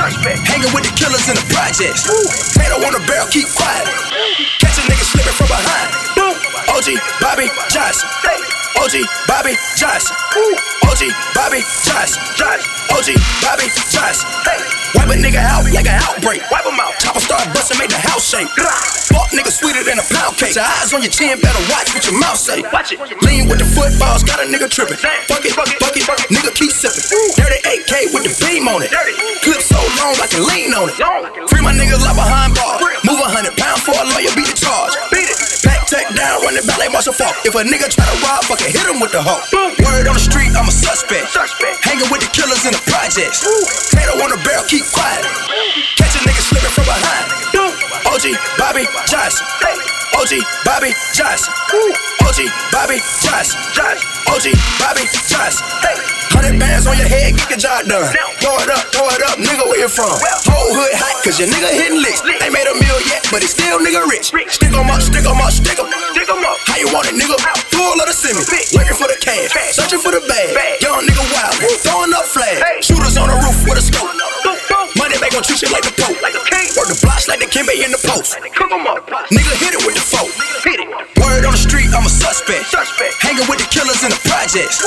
suspect. 0.00 0.40
Hanging 0.48 0.72
with 0.72 0.84
the 0.88 0.94
killers 0.96 1.28
in 1.28 1.36
the 1.36 1.44
projects. 1.52 2.08
Tato 2.56 2.80
on 2.80 2.92
the 2.96 3.02
barrel, 3.04 3.28
keep 3.28 3.48
quiet. 3.52 3.84
Catch 4.64 4.80
a 4.80 4.82
nigga 4.88 5.04
slipping 5.04 5.36
from 5.36 5.48
behind. 5.52 5.92
OG, 6.72 6.88
Bobby, 7.20 7.48
Josh. 7.68 8.00
OG, 8.80 9.04
Bobby, 9.28 9.54
Josh. 9.76 10.08
OG, 10.88 11.02
Bobby, 11.36 11.60
Josh. 11.84 12.16
OG, 12.88 13.08
Bobby, 13.44 13.68
Josh. 13.92 14.79
Wipe 14.94 15.10
a 15.10 15.16
nigga 15.16 15.38
out 15.38 15.64
like 15.70 15.86
an 15.86 15.98
outbreak. 16.02 16.42
Wipe 16.50 16.66
him 16.66 16.78
out. 16.80 16.94
Chopper 16.98 17.20
start 17.20 17.46
busting, 17.54 17.78
make 17.78 17.90
the 17.90 18.00
house 18.00 18.26
shake. 18.26 18.48
Fuck 19.10 19.30
nigga 19.30 19.50
sweeter 19.50 19.82
than 19.82 19.98
a 19.98 20.06
pound 20.10 20.38
cake. 20.38 20.54
Your 20.54 20.66
eyes 20.66 20.90
on 20.94 21.02
your 21.02 21.10
chin, 21.10 21.38
better 21.38 21.62
watch 21.70 21.94
what 21.94 22.02
your 22.06 22.18
mouth 22.18 22.38
say. 22.38 22.62
Watch 22.70 22.92
it. 22.92 22.98
Lean 23.22 23.46
with 23.50 23.58
the 23.58 23.68
footballs, 23.68 24.22
got 24.22 24.42
a 24.42 24.46
nigga 24.46 24.70
tripping. 24.70 24.98
Fuck 24.98 25.42
it, 25.46 25.54
fuck 25.54 25.70
it, 25.70 25.78
fuck 25.78 26.20
it, 26.20 26.30
nigga 26.30 26.50
keep 26.54 26.70
sipping. 26.70 27.02
Dirty 27.38 27.58
8K 27.62 28.14
with 28.14 28.24
the 28.26 28.34
beam 28.42 28.66
on 28.66 28.82
it. 28.82 28.90
Clip 29.42 29.62
so 29.62 29.78
long 30.02 30.14
I 30.18 30.26
can 30.26 30.42
lean 30.46 30.74
on 30.74 30.90
it. 30.90 30.96
Free 31.50 31.62
my 31.62 31.74
niggas 31.74 32.02
like 32.02 32.18
behind 32.18 32.54
bars. 32.54 32.82
Move 33.06 33.20
a 33.22 33.28
hundred 33.30 33.54
pounds 33.56 33.82
for 33.82 33.94
a 33.94 34.04
lawyer, 34.14 34.30
beat 34.34 34.50
the 34.50 34.56
charge. 34.58 34.94
Beat 35.10 35.30
it. 35.30 35.38
Pack 35.62 35.86
tech 35.86 36.06
down, 36.14 36.42
run 36.42 36.56
it 36.56 36.66
back 36.66 36.78
like 36.78 36.92
Marshall 36.92 37.14
Faulk. 37.14 37.34
If 37.46 37.54
a 37.54 37.62
nigga 37.62 37.86
try 37.90 38.06
to 38.06 38.16
rob, 38.26 38.44
fucking 38.46 38.70
hit 38.70 38.86
him 38.86 38.98
with 38.98 39.12
the 39.12 39.22
hoe. 39.22 39.42
Word 39.82 40.06
on 40.06 40.14
the 40.14 40.22
street, 40.22 40.50
I'm 40.54 40.66
a 40.66 40.74
suspect. 40.74 41.30
Hanging 41.34 41.69
projects. 43.10 43.40
Tato 43.90 44.12
on 44.22 44.30
the 44.30 44.40
barrel, 44.44 44.64
keep 44.68 44.84
quiet. 44.92 45.59
OG, 50.20 50.36
Bobby, 50.68 50.92
Josh. 51.16 51.48
OG, 52.20 52.44
Bobby, 52.68 53.00
Josh. 53.24 53.56
Josh. 53.72 54.04
OG, 54.28 54.52
Bobby, 54.76 55.08
Josh. 55.24 55.56
Hey. 55.80 55.96
Hundred 56.36 56.60
bands 56.60 56.84
on 56.84 56.92
your 57.00 57.08
head, 57.08 57.40
get 57.40 57.48
your 57.48 57.56
job 57.56 57.88
done. 57.88 58.04
Throw 58.36 58.52
it 58.60 58.68
up, 58.68 58.84
throw 58.92 59.08
it 59.08 59.24
up, 59.24 59.40
nigga, 59.40 59.64
where 59.64 59.80
you 59.80 59.88
from? 59.88 60.12
Whole 60.44 60.76
hood 60.76 60.92
hot, 60.92 61.24
cause 61.24 61.40
your 61.40 61.48
nigga 61.48 61.72
hitting 61.72 62.04
licks. 62.04 62.20
Ain't 62.20 62.52
made 62.52 62.68
a 62.68 62.76
meal 62.76 63.00
yet, 63.08 63.24
but 63.32 63.40
he 63.40 63.48
still 63.48 63.80
nigga 63.80 64.04
rich. 64.12 64.28
Stick 64.28 64.76
'em 64.76 64.92
up, 64.92 65.00
stick 65.00 65.24
'em 65.24 65.40
up, 65.40 65.48
stick 65.48 65.80
'em 65.80 65.88
up. 65.88 66.56
How 66.68 66.76
you 66.76 66.92
want 66.92 67.08
it, 67.08 67.16
nigga? 67.16 67.40
Full 67.72 67.96
of 67.96 68.04
the 68.04 68.12
semi. 68.12 68.44
Working 68.76 68.96
for 69.00 69.08
the 69.08 69.16
cash, 69.24 69.56
searching 69.72 70.04
for 70.04 70.12
the 70.12 70.20
bag. 70.28 70.52
Young 70.84 71.00
nigga 71.00 71.24
wild, 71.32 71.56
throwing 71.80 72.12
up 72.12 72.28
flags. 72.28 72.60
Shooters 72.84 73.16
on 73.16 73.32
the 73.32 73.40
roof 73.40 73.56
with 73.64 73.80
a 73.80 73.84
scope. 73.88 74.12
Money 75.00 75.16
back 75.16 75.32
on 75.32 75.40
treat 75.42 75.64
you 75.64 75.72
like 75.72 75.88
the 75.88 75.96
Pope. 75.96 76.49
Work 77.20 77.28
the 77.28 77.28
blocks 77.28 77.28
like 77.28 77.40
the 77.40 77.50
Kimbe 77.52 77.84
in 77.84 77.90
the 77.90 78.00
post. 78.06 78.36
Cook 78.54 78.70
him 78.70 78.86
up. 78.86 79.06
Nigga 79.30 79.52
hit 79.58 79.74
it 79.74 79.84
with 79.84 79.94
the 79.94 80.00
folk. 80.00 80.30
Word 81.20 81.44
on 81.44 81.52
the 81.52 81.58
street, 81.58 81.88
I'm 81.92 82.06
a 82.06 82.08
suspect. 82.08 82.72
Hanging 83.20 83.46
with 83.48 83.58
the 83.58 83.68
killers 83.68 84.02
in 84.02 84.10
the 84.10 84.20
projects. 84.24 84.78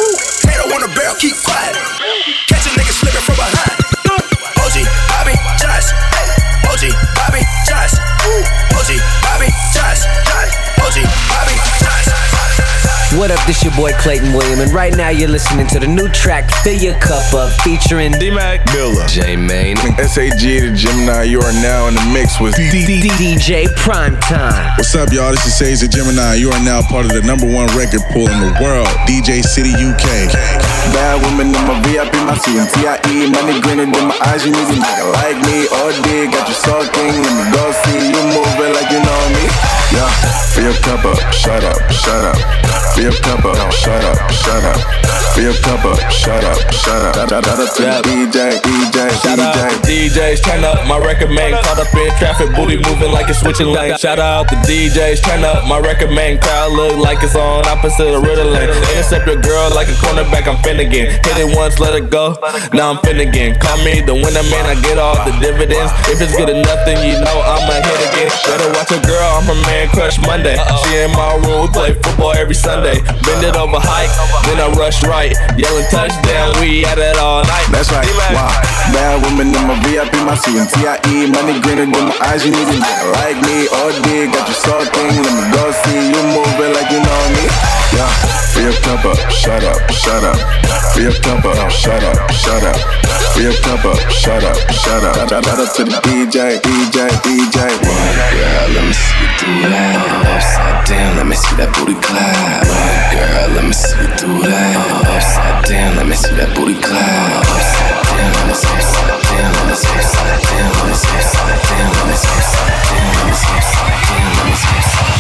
Tato 0.42 0.74
on 0.74 0.82
the 0.82 0.92
barrel, 0.96 1.16
keep 1.20 1.36
quiet. 1.44 1.76
Catch 2.48 2.66
a 2.66 2.70
nigga 2.80 2.94
slipping 2.94 3.22
from 3.22 3.36
behind. 3.36 3.93
What 13.14 13.30
up, 13.30 13.46
this 13.46 13.62
your 13.62 13.76
boy 13.78 13.94
Clayton 14.02 14.34
William, 14.34 14.58
and 14.58 14.74
right 14.74 14.90
now 14.98 15.10
you're 15.10 15.30
listening 15.30 15.68
to 15.68 15.78
the 15.78 15.86
new 15.86 16.10
track 16.10 16.50
Fill 16.66 16.74
Your 16.74 16.98
Cup 16.98 17.22
Up 17.38 17.54
featuring 17.62 18.12
D-Mac 18.18 18.66
Miller. 18.74 19.06
J 19.06 19.36
Main. 19.36 19.78
Sage 20.10 20.34
the 20.34 20.74
Gemini, 20.74 21.30
you 21.30 21.38
are 21.38 21.54
now 21.62 21.86
in 21.90 21.94
the 21.94 22.02
mix 22.10 22.42
with 22.42 22.58
D 22.58 22.74
D 22.74 23.10
DJ 23.14 23.70
Primetime. 23.78 24.66
What's 24.82 24.96
up, 24.96 25.14
y'all? 25.14 25.30
This 25.30 25.46
is 25.46 25.54
Sage 25.54 25.86
the 25.86 25.90
Gemini. 25.94 26.42
You 26.42 26.50
are 26.50 26.64
now 26.66 26.82
part 26.82 27.06
of 27.06 27.14
the 27.14 27.22
number 27.22 27.46
one 27.46 27.70
record 27.78 28.02
pool 28.10 28.26
in 28.26 28.40
the 28.42 28.50
world, 28.58 28.90
DJ 29.06 29.46
City 29.46 29.78
UK. 29.78 30.34
Bad 30.98 31.22
women 31.22 31.54
in 31.54 31.64
my 31.70 31.78
VIP, 31.86 32.18
my 32.26 32.34
CNTIE. 32.34 33.30
Money 33.30 33.62
grinning 33.62 33.94
in 33.94 34.06
my 34.10 34.18
eyes, 34.26 34.42
you 34.42 34.50
need 34.50 34.66
a 34.66 34.74
nigga 34.74 35.06
like 35.22 35.38
me. 35.46 35.70
All 35.70 35.94
day, 36.02 36.26
got 36.34 36.50
you 36.50 36.58
sulking. 36.66 37.14
Let 37.14 37.34
me 37.38 37.46
go 37.54 37.62
see 37.86 38.10
you 38.10 38.24
moving 38.34 38.74
like 38.74 38.90
you 38.90 39.06
know 39.06 39.22
me. 39.38 39.46
Yeah, 39.94 40.10
fill 40.50 40.74
your 40.74 40.78
cup 40.82 41.06
up, 41.06 41.22
shut 41.30 41.62
up, 41.62 41.78
shut 41.94 42.26
up. 42.26 42.42
Fill 42.94 43.03
your 43.04 43.12
cup 43.20 43.44
up, 43.44 43.60
shut 43.74 44.00
up, 44.00 44.32
shut 44.32 44.64
up. 44.64 44.80
Your 45.36 45.52
cup 45.60 45.84
up, 45.84 46.00
shut 46.08 46.40
up, 46.40 46.56
shut 46.72 47.04
up. 47.04 47.16
Shout 47.28 47.34
out 47.34 47.44
to 47.44 48.08
DJ, 48.08 48.56
DJ, 48.64 48.98
Shout 49.20 49.40
out 49.40 49.56
DJ. 49.84 50.14
to 50.14 50.20
DJs, 50.20 50.40
turn 50.40 50.64
up 50.64 50.88
my 50.88 50.98
record 51.00 51.32
man. 51.32 51.52
Caught 51.52 51.80
up 51.84 51.94
in 51.94 52.08
traffic, 52.16 52.56
booty 52.56 52.78
moving 52.78 53.12
like 53.12 53.28
it's 53.28 53.42
switching 53.42 53.68
lanes. 53.68 54.00
Shout 54.00 54.20
out 54.20 54.48
to 54.50 54.56
DJs, 54.64 55.20
turn 55.22 55.44
up 55.44 55.68
my 55.68 55.80
record 55.80 56.12
man. 56.12 56.40
Crowd 56.40 56.72
look 56.72 56.96
like 56.96 57.22
it's 57.24 57.36
on 57.36 57.68
opposite 57.68 58.08
of 58.08 58.24
Ritalin. 58.24 58.72
Intercept 58.94 59.28
your 59.28 59.42
girl 59.42 59.74
like 59.76 59.90
a 59.90 59.98
cornerback, 60.00 60.48
I'm 60.48 60.62
Finnegan. 60.64 61.12
Hit 61.12 61.38
it 61.44 61.58
once, 61.58 61.80
let 61.80 61.96
it 61.96 62.10
go. 62.10 62.38
Now 62.72 62.94
I'm 62.94 63.00
Finnegan. 63.04 63.60
Call 63.60 63.84
me 63.84 64.00
the 64.00 64.14
winner 64.14 64.48
man, 64.48 64.66
I 64.70 64.80
get 64.80 64.98
all 64.98 65.18
the 65.26 65.36
dividends. 65.44 65.92
If 66.08 66.22
it's 66.22 66.38
good 66.38 66.50
enough, 66.50 66.86
then 66.86 67.04
you 67.04 67.20
know 67.20 67.38
I'ma 67.44 67.74
hit 67.84 68.00
again. 68.00 68.03
Better 68.46 68.70
watch 68.74 68.92
a 68.92 69.00
girl, 69.06 69.30
I'm 69.38 69.46
her 69.46 69.60
man 69.70 69.90
crush 69.94 70.18
Monday. 70.26 70.58
She 70.84 70.98
in 71.00 71.12
my 71.14 71.38
room, 71.46 71.66
we 71.66 71.70
play 71.70 71.92
football 71.94 72.34
every 72.34 72.56
Sunday. 72.56 73.00
Bend 73.24 73.46
it 73.46 73.56
over 73.56 73.80
hike, 73.80 74.12
then 74.50 74.60
I 74.60 74.68
rush 74.76 75.04
right. 75.06 75.32
Yelling 75.56 75.88
touchdown, 75.94 76.58
we 76.60 76.86
at 76.86 76.98
it 76.98 77.18
all 77.18 77.46
night. 77.46 77.68
That's 77.72 77.90
right. 77.94 78.06
Wow. 78.34 78.52
Bad 78.92 79.24
women 79.24 79.54
in 79.54 79.64
my 79.64 79.78
VIP, 79.86 80.14
my 80.28 80.36
CNTIE. 80.36 81.32
Money 81.32 81.62
grinning 81.62 81.94
in 81.94 82.06
my 82.10 82.18
eyes, 82.26 82.44
you 82.44 82.52
need 82.52 82.68
a 82.68 82.76
nigga 82.78 83.08
like 83.16 83.38
me. 83.46 83.70
All 83.70 83.94
day, 84.04 84.28
got 84.28 84.48
you 84.50 84.58
sulking. 84.58 85.14
Let 85.24 85.34
me 85.34 85.44
go 85.54 85.64
see 85.86 86.02
you 86.12 86.22
moving 86.36 86.72
like 86.76 86.90
you 86.92 87.00
know 87.00 87.22
me. 87.38 87.46
Yeah. 87.96 88.53
Your 88.62 88.72
cup 88.86 89.04
up, 89.06 89.18
shut 89.32 89.64
up, 89.64 89.92
shut 89.92 90.24
up. 90.24 90.38
Your 90.96 91.12
cup 91.22 91.44
up, 91.44 91.72
shut 91.72 92.04
up, 92.04 92.32
shut 92.32 92.64
up. 92.64 92.78
Your 93.36 93.54
cup 93.66 93.84
up, 93.84 93.98
shut 94.12 94.44
up, 94.44 94.56
shut 94.72 95.04
up. 95.04 95.16
Shout 95.16 95.34
out 95.34 95.76
to 95.76 95.84
the 95.84 95.92
DJ, 96.06 96.62
DJ, 96.62 97.10
DJ. 97.26 97.58
One 97.82 98.14
Girl, 98.32 98.68
let 98.78 98.84
me 98.86 98.94
see 98.94 99.18
you 99.20 99.30
do 99.42 99.70
that. 99.70 99.98
Upside 100.30 100.86
down, 100.86 101.18
let 101.18 101.26
me 101.26 101.36
see 101.36 101.56
that 101.58 101.74
booty 101.74 101.96
clap. 101.98 102.64
One 102.70 103.02
Girl, 103.12 103.50
let 103.58 103.66
me 103.66 103.74
see 103.74 103.98
you 103.98 104.08
do 104.22 104.30
that. 104.46 104.78
Upside 105.12 105.66
down, 105.66 105.98
let 105.98 106.06
me 106.08 106.16
see 106.16 106.36
that 106.38 106.54
booty 106.56 106.78
clap. 106.80 107.42
Upside 107.42 108.06
down, 108.06 108.32
let 108.38 108.48
me 108.48 108.54
see 108.54 108.70
upside 108.70 109.18
down, 109.34 109.50
let 109.50 109.66
me 109.66 109.76
see 109.76 109.98
upside 109.98 110.40
down, 110.46 110.70
let 110.78 110.88
me 110.88 110.94
see 110.94 111.18
upside 111.18 111.58
down, 111.66 111.90
let 111.90 112.06
me 112.06 112.16
see 112.16 112.38
upside 112.38 112.78
down, 112.86 113.10
let 113.10 113.26
me 113.26 113.34
see 113.34 113.58
upside 113.58 113.98
down, 114.14 114.30
let 114.38 114.46
me 114.46 114.56
see 114.56 114.78
upside 114.78 115.02
down, 115.02 115.13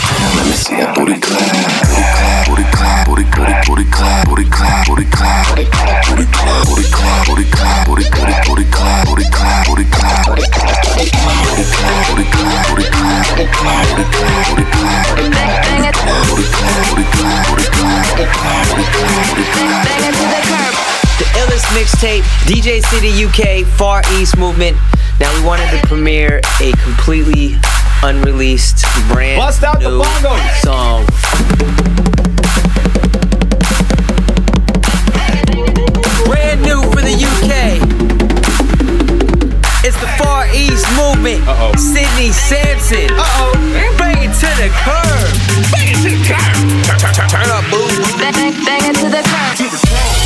The 21.18 21.26
illest 21.40 21.68
mixtape, 21.76 22.24
DJ 22.46 22.82
City 22.82 23.26
UK, 23.26 23.66
Far 23.66 24.02
East 24.14 24.38
Movement. 24.38 24.78
Now 25.20 25.34
we 25.38 25.46
wanted 25.46 25.70
to 25.72 25.88
premiere 25.88 26.40
a 26.62 26.72
completely 26.84 27.58
unreleased 28.04 28.84
brand 29.08 29.38
Bust 29.39 29.63
out 29.63 29.80
the 29.80 29.89
new 29.89 30.02
bongos. 30.04 30.62
song. 30.62 31.06
Brand 36.26 36.62
new 36.63 36.82
for 36.92 37.02
the 37.02 37.16
UK. 37.16 37.80
It's 39.86 40.00
the 40.00 40.08
Far 40.20 40.48
East 40.54 40.86
Movement. 41.00 41.48
Uh-oh. 41.48 41.76
Sidney 41.78 42.32
Samson. 42.32 43.08
Uh-oh. 43.12 43.54
Bring 43.98 44.18
it 44.20 44.34
to 44.44 44.50
the 44.60 44.70
curb. 44.84 45.32
Bring 45.72 45.88
it 45.88 46.00
to 46.04 46.10
the 46.12 46.22
curb. 46.28 46.84
Turn, 46.84 47.00
turn, 47.00 47.13
turn, 47.13 47.30
turn 47.30 47.50
up, 47.50 47.63
boo. 47.72 47.88
Bang, 48.20 48.52
bang 48.66 48.89
it 48.89 48.96
to 49.00 49.10
the 49.10 49.24
curb. 49.24 50.23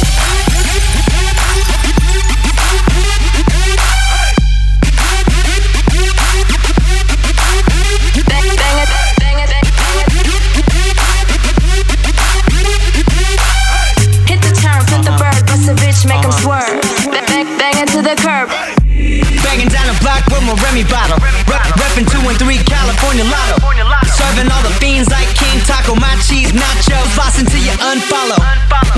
Reppin' 22.43 22.67
2 22.67 22.86
and 22.88 23.00
3 23.00 23.17
California 23.17 23.23
Lotto. 23.23 23.58
Serving 24.06 24.52
all 24.52 24.63
the 24.63 24.73
fiends 24.80 25.10
like 25.10 25.28
King 25.36 25.60
Taco, 25.65 25.95
my 25.95 26.15
cheese 26.21 26.52
nachos. 26.52 27.15
Boss 27.15 27.39
until 27.39 27.62
you 27.62 27.73
unfollow. 27.82 28.38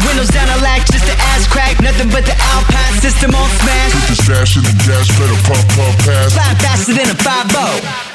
Windows 0.05 0.29
down 0.29 0.47
the 0.47 0.61
lack 0.63 0.85
just 0.85 1.05
to 1.05 1.13
ass 1.35 1.47
crack. 1.47 1.79
Nothing 1.81 2.09
but 2.09 2.25
the 2.25 2.35
Alpine 2.55 2.99
system 3.01 3.35
on 3.35 3.49
smash. 3.61 3.91
Put 3.93 4.07
the 4.07 4.15
stash 4.15 4.57
in 4.57 4.63
the 4.63 4.75
gas 4.83 5.07
pedal, 5.15 5.37
pump, 5.47 5.67
pump, 5.75 5.95
pass. 5.99 6.33
Fly 6.33 6.55
faster 6.59 6.93
than 6.93 7.09
a 7.11 7.15
5 7.15 8.08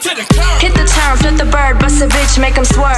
Hit 0.00 0.72
the 0.72 0.88
turn, 0.88 1.16
flip 1.18 1.36
the 1.36 1.44
bird, 1.44 1.78
bust 1.78 2.00
a 2.00 2.06
bitch, 2.08 2.40
make 2.40 2.56
'em 2.56 2.64
swerve. 2.64 2.96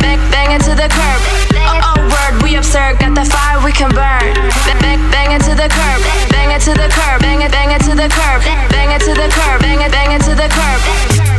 bang, 0.00 0.20
bang 0.30 0.50
it 0.52 0.62
to 0.64 0.74
the 0.74 0.88
curb. 0.88 1.20
Oh, 1.68 1.80
oh, 1.84 2.00
word, 2.08 2.42
we 2.42 2.56
absurd, 2.56 2.98
got 2.98 3.14
the 3.14 3.26
fire 3.28 3.60
we 3.60 3.72
can 3.72 3.90
burn. 3.90 4.32
Bang, 4.64 4.80
bang, 4.80 5.00
bang 5.10 5.32
it 5.32 5.42
to 5.44 5.54
the 5.54 5.68
curb. 5.68 6.00
Bang 6.32 6.50
it 6.50 6.62
to 6.62 6.72
the 6.72 6.88
curb. 6.88 7.20
Bang 7.20 7.42
it, 7.42 7.52
bang 7.52 7.72
it 7.72 7.82
to 7.84 7.94
the 7.94 8.08
curb. 8.08 8.40
Bang 8.72 8.90
it 8.90 9.02
to 9.02 9.12
the 9.12 9.28
curb. 9.28 9.60
Bang 9.60 9.82
it, 9.82 9.92
bang 9.92 10.12
it 10.12 10.22
to 10.22 10.34
the 10.34 10.48
curb. 10.48 10.80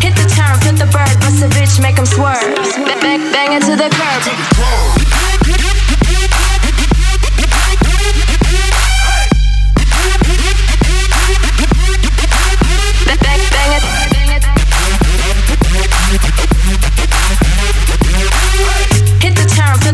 Hit 0.05 0.13
the 0.21 0.29
turn, 0.29 0.53
flip 0.61 0.77
the 0.77 0.85
bird, 0.85 1.15
bust 1.19 1.41
a 1.41 1.49
bitch, 1.49 1.81
make 1.81 1.97
'em 1.97 2.05
swerve. 2.05 2.53
Bang 3.01 3.53
it 3.57 3.63
to 3.65 3.75
the 3.75 3.89
curb. 3.89 5.30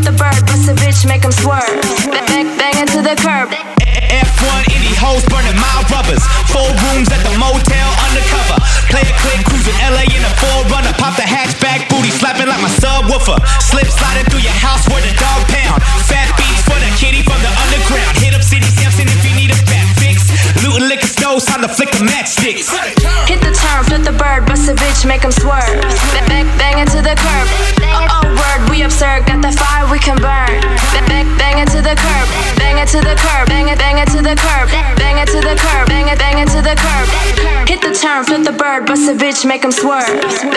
The 0.07 0.15
bird, 0.15 0.39
bust 0.47 0.71
a 0.71 0.73
bitch, 0.79 1.03
make 1.03 1.25
'em 1.27 1.35
swerve. 1.35 1.67
Bang, 2.07 2.23
bang, 2.31 2.47
bang 2.55 2.75
it 2.79 2.87
to 2.95 3.03
the 3.03 3.19
curb. 3.19 3.51
F1 4.07 4.63
indie 4.71 4.95
hoes 4.95 5.19
burning 5.27 5.59
my 5.59 5.83
rubbers. 5.91 6.23
Four 6.47 6.71
rooms 6.87 7.11
at 7.11 7.19
the 7.27 7.35
motel 7.35 7.89
undercover. 8.07 8.55
Play 8.87 9.03
a 9.03 9.15
click, 9.19 9.43
cruising 9.43 9.75
LA 9.83 10.07
in 10.07 10.23
a 10.23 10.31
forerunner. 10.39 10.95
Pop 10.95 11.19
the 11.19 11.27
hatchback, 11.27 11.91
booty 11.91 12.09
slapping 12.09 12.47
like 12.47 12.61
my 12.63 12.71
subwoofer. 12.79 13.35
Slip 13.59 13.91
sliding 13.91 14.23
through 14.31 14.47
your 14.47 14.55
house 14.55 14.87
where 14.87 15.03
the 15.03 15.11
dog 15.19 15.43
pound. 15.51 15.83
Fat 16.07 16.31
beats 16.39 16.63
for 16.63 16.79
the 16.79 16.91
kitty 16.95 17.21
from 17.27 17.43
the 17.43 17.51
underground. 17.67 18.15
Hit 18.15 18.31
up 18.33 18.43
Sidney 18.43 18.71
Samson 18.79 19.11
if 19.11 19.19
you 19.27 19.35
need 19.35 19.51
a 19.51 19.59
fat 19.67 19.87
fix. 19.99 20.31
Looting 20.63 20.87
liquor 20.87 21.11
stores, 21.11 21.43
time 21.43 21.67
to 21.67 21.67
flick 21.67 21.91
the 21.91 22.07
matchsticks. 22.07 22.71
Hit 23.27 23.43
the 23.43 23.51
turn, 23.51 23.83
flip 23.83 24.03
the 24.07 24.15
bird, 24.15 24.45
bust 24.47 24.71
a 24.71 24.73
bitch, 24.73 25.03
make 25.03 25.25
'em 25.25 25.33
swerve. 25.35 25.83
Bang, 26.15 26.27
bang, 26.31 26.47
bang 26.57 26.79
it 26.79 26.87
to 26.95 27.01
the 27.03 27.15
curb. 27.19 27.47
Oh, 27.83 28.23
oh, 28.23 28.26
word, 28.47 28.69
we 28.69 28.83
absurd, 28.83 29.27
got 29.27 29.39
the 29.41 29.51
fire 29.55 29.87
we 29.91 29.99
can 29.99 30.19
burn. 30.19 30.59
Bang, 30.91 31.07
bang, 31.07 31.27
bang 31.39 31.57
it 31.63 31.69
to 31.71 31.79
the 31.79 31.95
curb. 31.95 32.27
Bang 32.59 32.79
it 32.79 32.87
to 32.87 32.97
to 32.97 33.05
the 33.05 33.15
curb, 33.15 33.47
bang 33.47 33.67
it, 33.69 33.77
bang 33.77 33.97
it 33.99 34.09
to 34.09 34.21
the 34.21 34.35
curb, 34.35 34.69
bang 34.97 35.17
it 35.21 35.27
to 35.27 35.39
the 35.39 35.55
curb, 35.55 35.87
bang 35.87 36.07
it, 36.07 36.17
bang 36.17 36.39
it 36.39 36.49
to 36.49 36.61
the 36.61 36.73
curb. 36.73 37.05
Hit 37.69 37.81
the 37.81 37.93
turn, 37.93 38.25
flip 38.25 38.43
the 38.43 38.51
bird, 38.51 38.87
bust 38.87 39.07
a 39.09 39.13
bitch, 39.13 39.45
make 39.45 39.63
him 39.63 39.71
swerve. 39.71 40.07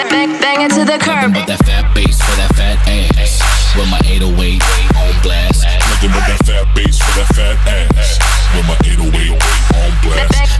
Bang, 0.08 0.40
bang 0.40 0.62
it 0.62 0.72
to 0.72 0.84
the 0.84 0.96
curb. 0.96 1.32
Nothing 1.32 1.44
but 1.44 1.46
that 1.46 1.60
fat 1.66 1.94
bass 1.94 2.16
for 2.22 2.36
that 2.40 2.54
fat 2.56 2.78
ass. 2.88 3.42
With 3.76 3.90
my 3.90 4.00
808 4.04 4.62
on 4.96 5.12
blast. 5.22 5.64
Nothing 5.68 6.12
but 6.16 6.24
that 6.32 6.40
fat 6.48 6.64
bass 6.74 6.96
for 6.96 7.12
that 7.20 7.28
fat 7.36 7.60
ass. 7.68 8.16
With 8.56 8.64
my 8.64 8.78
808 8.88 9.36
on 9.76 9.90
blast. 10.00 10.59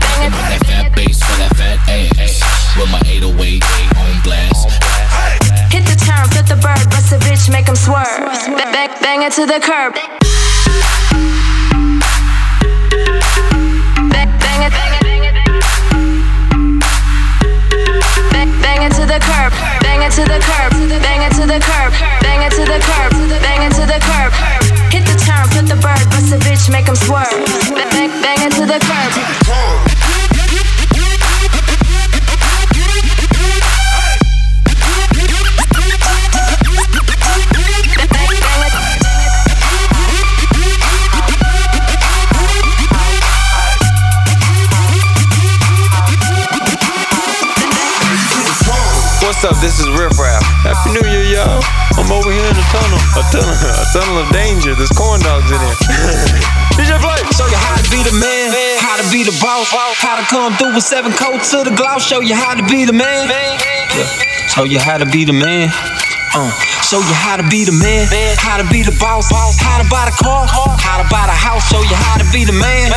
To 9.41 9.47
the 9.47 9.59
curb. 9.59 9.95
Bang, 9.95 10.03
it, 18.83 18.91
to 18.91 19.05
the 19.05 19.19
curb, 19.19 19.53
bang 19.81 20.01
it 20.03 20.11
to 20.11 20.21
the 20.21 20.39
curb, 20.39 20.71
bang 21.01 21.23
it 21.23 21.33
to 21.33 21.47
the 21.47 21.59
curb, 21.59 21.91
bang 22.21 22.43
it 22.43 22.51
to 22.51 22.65
the 22.65 22.79
curb, 22.85 23.11
bang 23.41 23.63
it 23.63 23.73
to 23.73 23.87
the 23.87 23.99
curb. 23.99 24.31
Hit 24.93 25.05
the 25.05 25.15
turn, 25.17 25.47
flip 25.49 25.65
the 25.65 25.75
bird, 25.75 26.07
bust 26.11 26.33
a 26.33 26.37
bitch, 26.37 26.69
make 26.71 26.87
him 26.87 26.95
swerve. 26.95 27.31
Bang, 27.73 27.89
bang, 27.89 28.21
bang 28.21 28.43
it 28.45 28.53
to 28.53 28.67
the 28.67 28.79
curb. 28.79 29.90
Up? 49.51 49.59
This 49.59 49.79
is 49.79 49.87
Riff 49.99 50.15
Raff. 50.15 50.43
Happy 50.63 50.95
New 50.95 51.03
Year, 51.11 51.23
y'all. 51.35 51.59
I'm 51.99 52.07
over 52.07 52.31
here 52.31 52.47
in 52.47 52.55
the 52.55 52.67
tunnel. 52.71 52.99
A 53.19 53.23
tunnel, 53.27 53.51
a 53.51 53.85
tunnel 53.91 54.17
of 54.23 54.27
danger. 54.31 54.71
There's 54.75 54.91
corn 54.95 55.19
dogs 55.19 55.51
in 55.51 55.59
here. 55.59 55.77
DJ 56.79 56.95
Play. 57.03 57.19
Show 57.35 57.47
you 57.51 57.59
how 57.59 57.75
to 57.75 57.85
be 57.91 57.99
the 58.03 58.15
man, 58.15 58.47
how 58.79 58.95
to 58.95 59.05
be 59.11 59.23
the 59.27 59.35
boss, 59.43 59.67
how 59.99 60.15
to 60.15 60.25
come 60.31 60.55
through 60.55 60.73
with 60.75 60.83
seven 60.83 61.11
coats 61.11 61.51
to 61.51 61.63
the 61.63 61.75
gloss. 61.75 62.07
Show 62.07 62.21
you 62.21 62.35
how 62.35 62.55
to 62.55 62.63
be 62.67 62.85
the 62.85 62.95
man. 62.95 63.27
Yeah. 63.27 64.07
Show 64.47 64.63
you 64.63 64.79
how 64.79 64.97
to 64.97 65.05
be 65.05 65.25
the 65.25 65.35
man. 65.35 65.67
Uh, 66.31 66.47
show 66.79 66.99
you 67.03 67.11
how 67.11 67.35
to 67.35 67.43
be 67.51 67.67
the 67.67 67.75
man, 67.75 68.07
how 68.39 68.55
to 68.55 68.63
be 68.71 68.83
the 68.83 68.95
boss, 68.99 69.27
how 69.59 69.83
to 69.83 69.87
buy 69.91 70.07
the 70.07 70.15
car, 70.15 70.47
how 70.47 71.03
to 71.03 71.07
buy 71.11 71.27
the 71.27 71.35
house. 71.35 71.67
Show 71.67 71.81
you 71.83 71.95
how 71.95 72.17
to 72.17 72.27
be 72.31 72.45
the 72.45 72.55
man. 72.55 72.91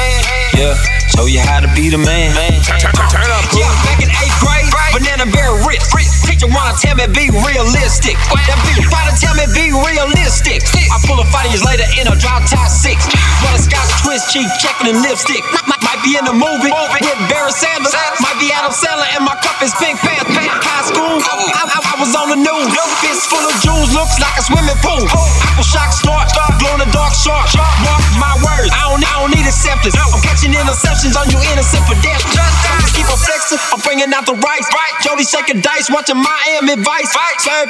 Yeah. 0.55 0.79
Show 1.11 1.27
you 1.27 1.40
how 1.40 1.59
to 1.59 1.71
be 1.75 1.90
the 1.90 1.99
man. 1.99 2.31
Turn 2.62 3.31
up, 3.31 3.43
Yeah, 3.55 3.71
back 3.83 3.99
in 4.03 4.11
eighth 4.11 4.38
grade, 4.38 4.71
banana 4.95 5.27
bear 5.31 5.51
rich. 5.67 5.83
Teacher 5.90 6.13
wanna 6.51 6.77
tell 6.77 6.97
me 6.97 7.07
be 7.09 7.31
realistic. 7.31 8.19
That 8.35 8.59
bitch 8.67 8.85
try 8.91 9.05
tell 9.17 9.35
me 9.39 9.47
be 9.55 9.71
realistic. 9.71 10.61
I 10.91 10.99
pull 11.07 11.21
a 11.21 11.27
five 11.31 11.49
years 11.49 11.65
later 11.65 11.87
in 11.97 12.11
a 12.11 12.17
drop 12.19 12.45
top 12.51 12.69
six. 12.69 13.07
Butterscotch 13.41 13.91
twist 14.03 14.33
cheek, 14.35 14.49
checking 14.61 14.91
and 14.91 15.01
lipstick. 15.01 15.43
Might, 15.65 16.03
be 16.03 16.19
in 16.19 16.25
the 16.27 16.37
movie 16.37 16.69
with 16.69 17.21
Barry 17.33 17.55
Sanders. 17.55 17.95
Might 18.21 18.37
be 18.37 18.53
Adam 18.53 18.75
Sandler 18.75 19.09
and 19.17 19.25
my 19.25 19.39
cup 19.41 19.63
is 19.63 19.73
pink 19.81 19.97
pants. 20.01 20.29
High 20.29 20.85
school, 20.85 21.17
I, 21.23 21.65
I, 21.65 21.84
On 22.14 22.31
the 22.31 22.38
news. 22.38 22.70
Fist 23.03 23.27
full 23.27 23.42
of 23.42 23.53
jewels, 23.61 23.90
looks 23.92 24.16
like 24.22 24.38
a 24.38 24.42
swimming 24.46 24.79
pool. 24.81 25.03
Apple 25.44 25.66
shock 25.66 25.90
start, 25.92 26.31
glow 26.62 26.72
in 26.79 26.81
the 26.81 26.88
dark 26.94 27.12
shark. 27.12 27.50
Mark 27.83 28.00
my 28.16 28.33
words, 28.40 28.70
I 28.70 28.87
don't, 28.87 29.03
I 29.03 29.18
don't 29.18 29.35
need 29.35 29.44
acceptance. 29.44 29.98
I'm 29.98 30.22
catching 30.22 30.55
interceptions 30.55 31.18
on 31.18 31.29
you 31.29 31.37
innocent 31.53 31.85
pedestrians. 31.85 32.55
Just 32.81 32.94
keep 32.94 33.05
on 33.11 33.18
flexing, 33.18 33.61
I'm 33.74 33.83
bringing 33.83 34.09
out 34.14 34.24
the 34.24 34.38
rice. 34.38 34.64
Jody 35.03 35.27
shaking 35.27 35.61
dice, 35.61 35.90
watching 35.90 36.16
Miami 36.16 36.81
Vice. 36.81 37.12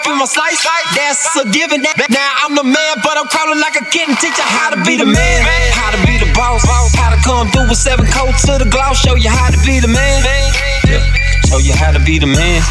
Through 0.04 0.20
my 0.20 0.28
slice, 0.28 0.62
that's 0.94 1.34
a 1.40 1.48
given. 1.48 1.82
Now 1.82 2.44
I'm 2.44 2.54
the 2.54 2.62
man, 2.62 2.94
but 3.02 3.16
I'm 3.16 3.26
crawling 3.26 3.58
like 3.58 3.80
a 3.80 3.84
kitten. 3.88 4.14
Teach 4.20 4.36
you 4.36 4.46
how 4.46 4.70
to 4.70 4.78
be 4.84 5.00
the 5.00 5.08
man, 5.08 5.40
how 5.72 5.90
to 5.90 5.98
be 6.06 6.20
the 6.20 6.30
boss, 6.36 6.62
how 6.94 7.10
to 7.10 7.18
come 7.24 7.50
through 7.50 7.72
with 7.72 7.80
seven 7.80 8.06
coats 8.12 8.46
to 8.46 8.60
the 8.60 8.68
gloss. 8.68 9.00
Show 9.00 9.16
you 9.16 9.32
how 9.32 9.50
to 9.50 9.58
be 9.64 9.80
the 9.80 9.88
man. 9.88 10.22
Yeah. 10.86 11.00
Show 11.48 11.58
you 11.58 11.72
how 11.74 11.90
to 11.90 11.98
be 12.04 12.20
the 12.20 12.28
man. 12.28 12.62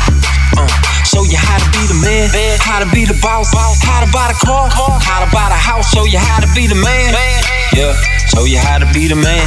Uh, 0.57 0.67
show 1.03 1.23
you 1.25 1.37
how 1.37 1.57
to 1.57 1.67
be 1.73 1.83
the 1.89 1.97
man, 2.01 2.29
how 2.61 2.79
to 2.79 2.87
be 2.93 3.05
the 3.05 3.17
boss, 3.21 3.49
how 3.53 3.99
to 4.03 4.09
buy 4.11 4.29
the 4.29 4.37
car, 4.37 4.69
how 4.69 5.19
to 5.23 5.29
buy 5.33 5.49
the 5.49 5.57
house. 5.57 5.89
Show 5.89 6.05
you 6.05 6.19
how 6.19 6.39
to 6.41 6.49
be 6.53 6.67
the 6.67 6.77
man. 6.77 7.13
Yeah. 7.73 7.93
Show 8.29 8.45
you 8.45 8.59
how 8.59 8.77
to 8.77 8.87
be 8.93 9.07
the 9.07 9.17
man. 9.17 9.45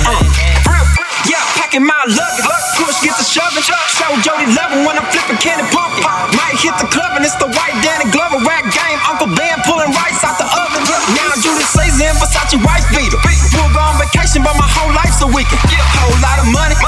Yeah, 1.26 1.42
packing 1.58 1.82
my 1.82 1.98
luggage. 2.06 2.46
Push 2.78 3.02
get 3.02 3.14
the 3.18 3.26
shoving. 3.26 3.62
Show 3.62 4.10
Jody 4.22 4.46
loving 4.54 4.86
when 4.86 4.94
I'm 4.94 5.06
flipping 5.10 5.38
candy 5.42 5.66
pumpkin. 5.74 6.06
Might 6.38 6.58
hit 6.58 6.74
the 6.78 6.86
club 6.86 7.18
and 7.18 7.24
it's 7.26 7.34
the 7.38 7.50
white 7.50 7.74
Danny 7.82 8.06
Glover 8.14 8.38
rap 8.46 8.66
game. 8.70 8.98
Uncle 9.10 9.30
Ben 9.34 9.58
pulling 9.66 9.90
rice 9.90 10.22
out 10.22 10.38
the 10.38 10.46
oven. 10.46 10.82
Now 11.18 11.34
Judas 11.38 11.66
Caesar 11.74 12.14
and 12.14 12.18
Versace 12.18 12.58
rice 12.62 12.86
beater. 12.94 13.18
We'll 13.54 13.72
go 13.74 13.82
on 13.82 13.98
vacation, 13.98 14.46
but 14.46 14.54
my 14.54 14.68
whole 14.70 14.92
life's 14.94 15.18
a 15.22 15.26
weekend. 15.26 15.58
Whole 15.98 16.18
lot 16.22 16.38
of 16.38 16.46
money, 16.50 16.78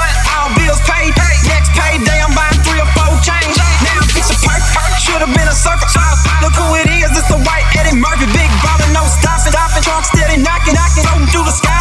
been. 5.99 6.15
Look 6.47 6.55
who 6.55 6.67
it 6.79 6.87
is. 6.87 7.11
It's 7.11 7.27
the 7.27 7.39
white 7.43 7.67
Eddie 7.75 7.99
Murphy. 7.99 8.31
Big 8.31 8.51
ballin', 8.63 8.95
no 8.95 9.03
stopping. 9.03 9.51
Stopping. 9.51 9.83
Trunk 9.83 10.07
steady 10.07 10.39
knocking, 10.39 10.75
knocking. 10.79 11.03
Floating 11.03 11.27
through 11.27 11.45
the 11.45 11.55
sky. 11.55 11.79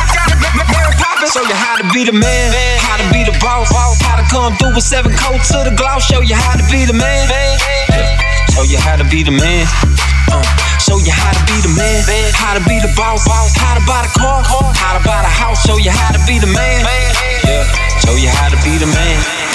Mary 0.74 0.94
Poppins. 0.98 1.32
Show 1.32 1.44
you 1.46 1.54
how 1.54 1.78
to 1.78 1.86
be 1.94 2.04
the 2.04 2.12
man, 2.12 2.52
how 2.82 2.96
to 2.98 3.06
be 3.12 3.24
the 3.24 3.36
boss, 3.40 3.70
how 3.72 4.16
to 4.16 4.24
come 4.30 4.56
through 4.56 4.74
with 4.74 4.84
seven 4.84 5.12
coats 5.14 5.50
to 5.52 5.62
the 5.64 5.74
gloss. 5.74 6.06
Show 6.06 6.20
you 6.20 6.34
how 6.34 6.56
to 6.56 6.64
be 6.70 6.84
the 6.84 6.92
man. 6.92 7.28
Show 8.52 8.62
you 8.62 8.78
how 8.78 8.96
to 8.96 9.04
be 9.04 9.22
the 9.22 9.30
man. 9.30 9.66
Uh, 10.30 10.44
show 10.78 10.98
you 10.98 11.12
how 11.12 11.32
to 11.32 11.42
be 11.48 11.56
the 11.64 11.72
man, 11.72 12.04
how 12.34 12.52
to 12.52 12.62
be 12.68 12.80
the 12.80 12.92
boss, 12.96 13.24
how 13.26 13.74
to 13.74 13.82
buy 13.86 14.02
the 14.04 14.12
car, 14.18 14.42
how 14.44 14.98
to 14.98 15.02
buy 15.04 15.22
the 15.22 15.28
house. 15.28 15.64
Show 15.64 15.78
you 15.78 15.90
how 15.90 16.12
to 16.12 16.20
be 16.26 16.38
the 16.38 16.50
man. 16.52 16.84
Yeah. 17.44 17.64
Show 18.04 18.16
you 18.16 18.28
how 18.28 18.48
to 18.48 18.56
be 18.62 18.76
the 18.76 18.86
man. 18.86 19.47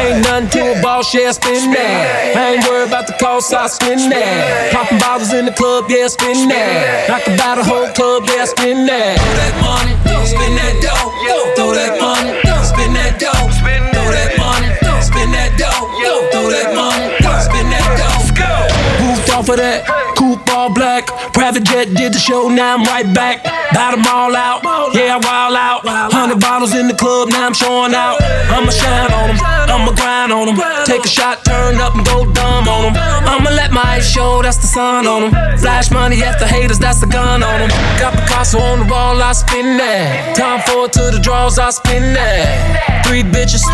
Ain't 0.00 0.22
nothing 0.24 0.48
to 0.50 0.78
a 0.78 0.82
boss, 0.82 1.12
yeah, 1.14 1.32
spin 1.32 1.70
that. 1.72 2.36
I 2.36 2.56
ain't 2.56 2.64
worried 2.66 2.88
about 2.88 3.06
the 3.06 3.14
cost, 3.20 3.52
I 3.52 3.66
spin 3.66 4.08
that. 4.10 4.72
Popping 4.72 4.98
bottles 4.98 5.32
in 5.32 5.44
the 5.46 5.52
club, 5.52 5.86
yeah, 5.88 6.08
spin 6.08 6.48
that. 6.48 7.10
I 7.10 7.20
can 7.20 7.36
buy 7.36 7.56
the 7.56 7.64
whole 7.64 7.90
club, 7.92 8.24
yeah, 8.26 8.46
spin 8.46 8.86
that. 8.86 9.18
Throw 9.18 9.34
that 9.36 9.54
money, 9.60 9.92
spin 10.24 10.56
that 10.56 10.74
dough. 10.80 11.10
Throw 11.58 11.74
that 11.74 12.00
money, 12.00 12.32
spin 12.64 12.94
that 12.96 13.18
dough. 13.20 13.50
Throw 13.60 14.08
that 14.08 14.38
money, 14.38 14.72
spin 15.04 15.30
that 15.36 15.52
dough. 15.58 15.84
Throw 16.32 16.48
that 16.48 16.72
money, 16.72 17.12
spin 17.44 17.68
that 17.68 17.84
dough. 17.98 18.18
Moved 19.04 19.30
off 19.30 19.48
of 19.48 19.56
that, 19.56 19.84
coupe 20.16 20.48
all 20.48 20.72
black. 20.72 21.08
Private 21.50 21.66
jet 21.66 21.94
did 21.98 22.12
the 22.14 22.18
show, 22.20 22.48
now 22.48 22.76
I'm 22.76 22.84
right 22.84 23.12
back. 23.12 23.42
Bout 23.74 23.90
them 23.90 24.06
all 24.06 24.36
out, 24.36 24.62
yeah, 24.94 25.18
I 25.18 25.18
wild 25.18 25.56
out. 25.58 26.12
Hundred 26.12 26.38
bottles 26.38 26.76
in 26.76 26.86
the 26.86 26.94
club, 26.94 27.28
now 27.30 27.44
I'm 27.44 27.54
showing 27.54 27.92
out. 27.92 28.22
I'ma 28.22 28.70
shine 28.70 29.10
on 29.10 29.34
them, 29.34 29.38
I'ma 29.42 29.90
grind 29.98 30.30
on 30.30 30.46
them. 30.46 30.86
Take 30.86 31.04
a 31.04 31.08
shot, 31.08 31.44
turn 31.44 31.80
up 31.82 31.96
and 31.96 32.06
go 32.06 32.22
dumb 32.30 32.68
on 32.68 32.92
them. 32.92 33.02
I'ma 33.26 33.50
let 33.50 33.72
my 33.72 33.82
eyes 33.82 34.08
show, 34.08 34.42
that's 34.42 34.58
the 34.58 34.68
sun 34.68 35.08
on 35.08 35.26
them. 35.26 35.58
Flash 35.58 35.90
money 35.90 36.22
after 36.22 36.46
haters, 36.46 36.78
that's 36.78 37.00
the 37.00 37.08
gun 37.08 37.42
on 37.42 37.58
them. 37.66 37.70
Got 37.98 38.14
Picasso 38.14 38.60
on 38.60 38.86
the 38.86 38.86
wall, 38.86 39.20
I 39.20 39.32
spin 39.32 39.76
that. 39.78 40.36
Time 40.36 40.60
forward 40.70 40.92
to 40.92 41.10
the 41.10 41.18
draws, 41.18 41.58
I 41.58 41.70
spin 41.70 42.14
that. 42.14 43.02
Three 43.10 43.24
bitches, 43.24 43.66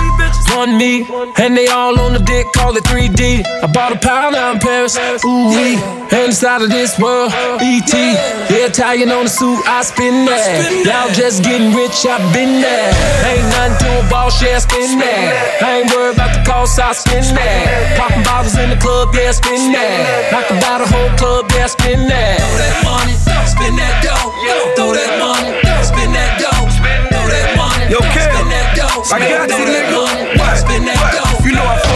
one 0.57 0.79
me, 0.79 1.05
and 1.37 1.55
they 1.55 1.69
all 1.69 2.01
on 2.01 2.15
the 2.15 2.21
dick, 2.21 2.47
call 2.55 2.75
it 2.75 2.85
3D. 2.85 3.45
I 3.45 3.67
bought 3.67 3.93
a 3.93 3.99
pound 3.99 4.35
out 4.35 4.55
in 4.55 4.61
Paris, 4.61 4.97
ooh 5.27 5.53
wee. 5.53 5.77
Inside 6.25 6.63
of 6.63 6.71
this 6.71 6.99
world, 6.99 7.33
ET. 7.67 7.91
Yeah, 7.91 8.71
Italian 8.71 9.11
on 9.11 9.25
the 9.27 9.33
suit, 9.33 9.59
I 9.67 9.83
spin 9.83 10.23
that. 10.31 10.63
Y'all 10.87 11.11
just 11.11 11.43
getting 11.43 11.75
rich, 11.75 12.07
I 12.07 12.23
been 12.31 12.63
there. 12.63 12.95
Ain't 13.27 13.43
nothing 13.51 13.75
to 13.83 13.89
a 13.99 14.03
boss, 14.07 14.39
yeah, 14.39 14.63
spin 14.63 14.99
that. 15.03 15.59
I 15.59 15.83
ain't 15.83 15.91
worried 15.91 16.15
about 16.15 16.31
the 16.31 16.43
cost, 16.47 16.79
I 16.79 16.95
spin 16.95 17.27
that. 17.35 17.99
Popping 17.99 18.23
bottles 18.23 18.55
in 18.55 18.71
the 18.71 18.79
club, 18.79 19.11
yeah, 19.19 19.35
spin 19.35 19.75
that. 19.75 20.31
I 20.31 20.47
can 20.47 20.63
buy 20.63 20.79
the 20.79 20.87
whole 20.87 21.11
club, 21.19 21.51
yeah, 21.59 21.67
spin 21.67 22.07
that. 22.07 22.39
Throw 22.39 22.55
that 22.63 22.77
money, 22.87 23.15
spin 23.51 23.75
that 23.75 23.95
dough. 23.99 24.31
Throw 24.79 24.95
that 24.95 25.13
money, 25.19 25.51
spin 25.83 26.11
that 26.15 26.39
dough. 26.39 26.71
Throw 27.11 27.27
that 27.27 27.49
money, 27.59 27.91
Yo, 27.91 27.99
Cam, 28.15 28.31
spin 28.31 28.47
that 28.55 28.69
dough. 28.79 29.03
I 29.11 29.19
got 29.19 29.51
you, 29.51 29.59
Throw 29.59 29.67
that 29.67 29.91
nigga. 29.91 30.39
money, 30.39 30.55
spin 30.63 30.83
that 30.87 30.99
dough. 31.19 31.43
You 31.43 31.53
know 31.59 31.67
I 31.67 31.96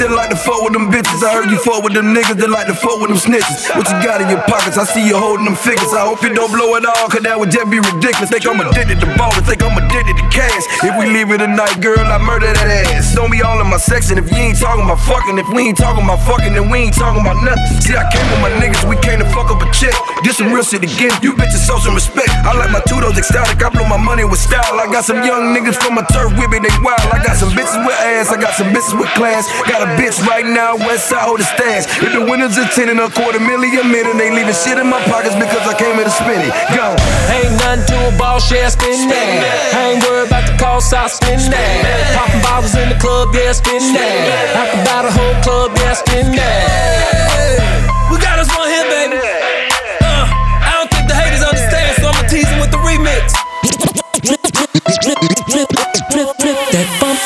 that 0.00 0.10
like 0.16 0.32
to 0.32 0.40
fuck 0.40 0.64
with 0.64 0.72
them 0.72 0.88
bitches. 0.88 1.20
I 1.20 1.36
heard 1.36 1.52
you 1.52 1.60
fuck 1.60 1.84
with 1.84 1.92
them 1.92 2.16
niggas 2.16 2.40
that 2.40 2.48
like 2.48 2.66
to 2.72 2.74
fuck 2.74 2.96
with 3.04 3.12
them 3.12 3.20
snitches. 3.20 3.68
What 3.76 3.84
you 3.92 3.96
got 4.00 4.24
in 4.24 4.32
your 4.32 4.40
pockets? 4.48 4.80
I 4.80 4.88
see 4.88 5.04
you 5.04 5.12
holding 5.16 5.44
them 5.44 5.54
figures. 5.54 5.92
I 5.92 6.08
hope 6.08 6.24
you 6.24 6.32
don't 6.32 6.48
blow 6.48 6.72
it 6.80 6.88
all, 6.88 7.06
cause 7.12 7.20
that 7.20 7.36
would 7.36 7.52
just 7.52 7.68
be 7.68 7.84
ridiculous. 7.84 8.32
Think 8.32 8.48
I'm 8.48 8.64
addicted 8.64 9.04
to 9.04 9.08
ballin', 9.20 9.44
think 9.44 9.60
I'm 9.60 9.76
addicted 9.76 10.16
to 10.16 10.26
cash. 10.32 10.64
If 10.80 10.96
we 10.96 11.12
leave 11.12 11.28
it 11.28 11.44
tonight, 11.44 11.84
girl, 11.84 12.00
I 12.00 12.16
murder 12.16 12.48
that 12.48 12.68
ass. 12.88 13.12
Don't 13.12 13.28
be 13.28 13.44
all 13.44 13.60
in 13.60 13.68
my 13.68 13.76
section 13.76 14.16
if 14.16 14.32
you 14.32 14.40
ain't 14.40 14.56
talking 14.56 14.88
about 14.88 15.04
fucking. 15.04 15.36
If 15.36 15.48
we 15.52 15.68
ain't 15.68 15.76
talking 15.76 16.08
about 16.08 16.24
fucking, 16.24 16.56
then 16.56 16.72
we 16.72 16.88
ain't 16.88 16.96
talking 16.96 17.20
about 17.20 17.36
nothing. 17.44 17.60
See, 17.84 17.92
I 17.92 18.08
came 18.08 18.24
with 18.32 18.40
my 18.40 18.52
niggas, 18.56 18.88
we 18.88 18.96
came 19.04 19.20
to 19.20 19.28
fuck 19.36 19.52
up 19.52 19.60
a 19.60 19.68
chick. 19.76 19.92
Get 20.24 20.32
some 20.32 20.48
real 20.48 20.64
shit 20.64 20.80
again. 20.80 21.12
You 21.20 21.36
bitches 21.36 21.68
show 21.68 21.76
some 21.76 21.92
respect. 21.92 22.32
I 22.48 22.56
like 22.56 22.72
my 22.72 22.80
tutos 22.88 23.20
ecstatic. 23.20 23.60
I 23.60 23.68
blow 23.68 23.84
my 23.84 24.00
money 24.00 24.24
with 24.24 24.40
style. 24.40 24.80
I 24.80 24.88
got 24.88 25.04
some 25.04 25.20
young 25.20 25.52
niggas 25.52 25.76
from 25.76 26.00
my 26.00 26.04
turf 26.08 26.32
with 26.40 26.48
me, 26.48 26.56
they 26.56 26.72
wild. 26.80 27.04
I 27.12 27.20
got 27.20 27.36
some 27.36 27.52
bitches 27.52 27.76
with 27.84 27.96
ass, 28.00 28.32
I 28.32 28.40
got 28.40 28.56
some 28.56 28.72
bitches 28.72 28.96
with 28.96 29.12
class. 29.12 29.44
Got 29.68 29.84
a 29.84 29.89
bitch 29.96 30.18
right 30.26 30.46
now, 30.46 30.76
west 30.76 31.08
side 31.08 31.24
hold 31.24 31.40
the 31.40 31.44
stash. 31.44 31.86
If 32.02 32.12
the 32.12 32.22
winners 32.22 32.58
are 32.58 32.68
10 32.68 32.88
and 32.88 33.00
a 33.00 33.10
quarter 33.10 33.40
million 33.40 33.80
a 33.80 33.84
minute, 33.84 34.16
they 34.18 34.30
leaving 34.30 34.54
shit 34.54 34.78
in 34.78 34.86
my 34.86 35.00
pockets 35.08 35.34
because 35.34 35.64
I 35.66 35.74
came 35.78 35.96
here 35.96 36.04
to 36.04 36.10
spin 36.10 36.40
it. 36.42 36.52
Go. 36.74 36.94
Ain't 37.32 37.54
nothing 37.62 37.86
to 37.90 37.96
a 38.08 38.18
ball 38.18 38.38
share, 38.38 38.70
spin 38.70 39.08
that. 39.08 39.74
I 39.74 39.94
ain't 39.94 40.02
worried 40.04 40.28
about 40.28 40.46
the 40.46 40.56
cost, 40.58 40.92
I 40.92 41.06
spin 41.08 41.38
that. 41.50 42.14
Popping 42.16 42.42
bottles 42.42 42.74
in 42.74 42.88
the 42.88 42.98
club, 42.98 43.34
yeah, 43.34 43.52
spin 43.52 43.80
that. 43.94 44.56
I 44.56 44.64
can 44.70 44.80
buy 44.84 45.00
the 45.06 45.12
whole 45.12 45.36
club, 45.42 45.76
yeah, 45.78 45.94
spin 45.94 46.32
that. 46.36 47.99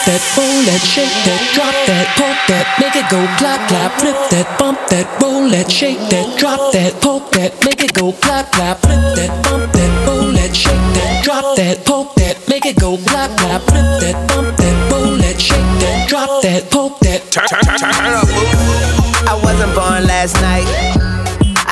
That, 0.06 0.20
roll 0.36 0.60
that, 0.68 0.80
shake 0.84 1.12
that, 1.24 1.40
drop 1.54 1.72
that, 1.88 2.06
poke 2.16 2.42
that, 2.48 2.66
make 2.80 2.96
it 2.96 3.08
go 3.08 3.24
clap, 3.38 3.60
clap. 3.68 3.92
Flip 4.00 4.16
that, 4.30 4.58
bump 4.58 4.78
that, 4.88 5.06
roll 5.20 5.48
that, 5.48 5.70
shake 5.70 5.98
that, 6.10 6.38
drop 6.38 6.72
that, 6.72 6.92
poke 7.00 7.30
that, 7.32 7.52
make 7.64 7.80
it 7.80 7.94
go 7.94 8.12
clap, 8.12 8.52
clap. 8.52 8.80
Flip 8.80 9.00
that, 9.16 9.32
bump 9.44 9.72
that, 9.72 9.92
roll 10.06 10.32
that, 10.32 10.54
shake 10.54 10.86
that, 10.96 11.24
drop 11.24 11.56
that, 11.56 11.84
poke 11.84 12.14
that, 12.16 12.36
make 12.48 12.66
it 12.66 12.76
go 12.76 12.96
clap, 12.98 13.30
clap. 13.38 13.62
Flip 13.62 13.88
that, 14.00 14.16
bump 14.28 14.56
that, 14.56 14.76
roll 14.92 15.16
that, 15.16 15.40
shake 15.40 15.72
that, 15.80 16.08
drop 16.08 16.42
that, 16.42 16.70
poke 16.70 16.98
that. 17.00 17.20
Turn, 17.32 17.48
turn, 17.48 17.64
turn, 17.64 18.12
up. 18.12 18.28
I 19.28 19.40
wasn't 19.42 19.74
born 19.74 20.04
last 20.06 20.34
night. 20.40 21.03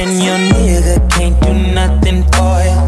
and 0.00 0.22
your 0.22 0.38
nigga 0.38 1.10
can't 1.10 1.36
do 1.42 1.52
nothing 1.74 2.22
for 2.34 2.56
you. 2.62 2.78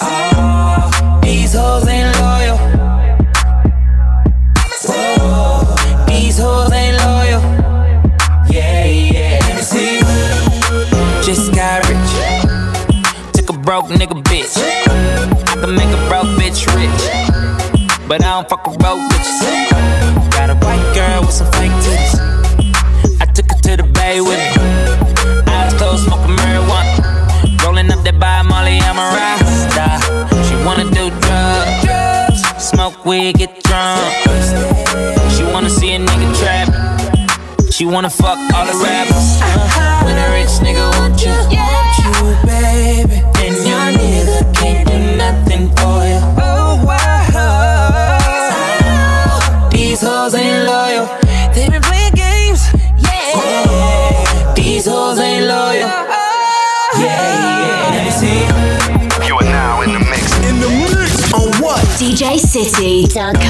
Oh, 0.00 1.20
these 1.20 1.52
hoes 1.54 1.88
ain't 1.88 2.14
loyal. 2.20 2.58
Whoa, 4.86 6.06
these 6.06 6.38
hoes 6.38 6.72
ain't 6.72 6.96
loyal. 7.02 7.42
Yeah, 8.48 8.84
yeah. 8.86 9.40
Let 9.42 9.56
me 9.56 9.62
see. 9.62 9.98
Just 11.26 11.52
got 11.52 11.82
rich. 11.88 12.12
Took 13.32 13.50
a 13.50 13.58
broke 13.58 13.86
nigga 13.86 14.22
bitch. 14.22 14.54
I 14.56 15.60
can 15.60 15.74
make 15.74 15.90
a 15.90 16.08
broke 16.08 16.30
bitch 16.38 16.60
rich. 16.78 17.02
But 18.06 18.22
I 18.22 18.30
don't 18.30 18.48
fuck 18.48 18.64
with 18.64 18.78
broke 18.78 19.00
bitches. 19.10 20.30
Got 20.30 20.50
a 20.50 20.54
white 20.64 20.94
girl 20.94 21.22
with 21.22 21.32
some 21.32 21.50
fake 21.52 21.72
titties. 21.82 22.14
I 23.20 23.24
took 23.34 23.50
her 23.50 23.58
to 23.58 23.76
the 23.82 23.90
bay 23.92 24.20
with 24.20 24.38
me. 24.38 24.83
Smoking 26.04 26.36
marijuana. 26.36 26.94
Rolling 27.64 27.90
up 27.90 28.02
that 28.04 28.18
by 28.18 28.42
Molly, 28.42 28.78
I'm 28.80 28.98
a 28.98 29.06
rasta. 29.16 29.86
She 30.46 30.54
wanna 30.64 30.84
do 30.90 31.10
drugs, 31.24 32.40
smoke 32.58 33.04
weed, 33.04 33.36
get 33.38 33.62
drunk. 33.64 34.00
She 35.34 35.42
wanna 35.44 35.70
see 35.70 35.94
a 35.94 35.98
nigga 35.98 36.28
trap. 36.40 36.68
She 37.72 37.86
wanna 37.86 38.10
fuck 38.10 38.38
all 38.54 38.66
the 38.66 38.74
rappers. 38.84 39.40
Uh, 39.42 40.02
when 40.04 40.16
a 40.16 40.28
rich 40.36 40.60
nigga 40.62 40.84
want 40.98 41.20
you, 41.24 41.34
want 41.58 41.96
you, 41.98 42.12
baby. 42.46 43.18
And 43.42 43.56
your 43.66 43.86
nigga 43.98 44.38
can't 44.54 44.86
do 44.86 44.96
nothing 45.16 45.64
for 45.78 46.04
you. 46.06 46.20
Oh, 46.38 46.84
wow. 46.86 47.30
These 49.70 50.00
hoes 50.02 50.34
ain't 50.34 50.66
loyal. 50.68 51.23
These 54.84 54.92
hoes 54.92 55.18
ain't 55.18 55.46
loyal. 55.46 55.88
Yeah, 57.00 57.00
yeah. 57.00 58.04
Let 58.04 58.12
see. 58.12 58.44
You 59.26 59.36
are 59.36 59.44
now 59.44 59.80
in 59.80 59.94
the 59.94 59.98
mix. 59.98 60.36
In 60.44 60.60
the 60.60 60.68
mix 60.68 61.32
on 61.32 61.48
what? 61.62 61.80
DJ 61.96 62.36
City. 62.36 63.08
Co.uk. 63.08 63.40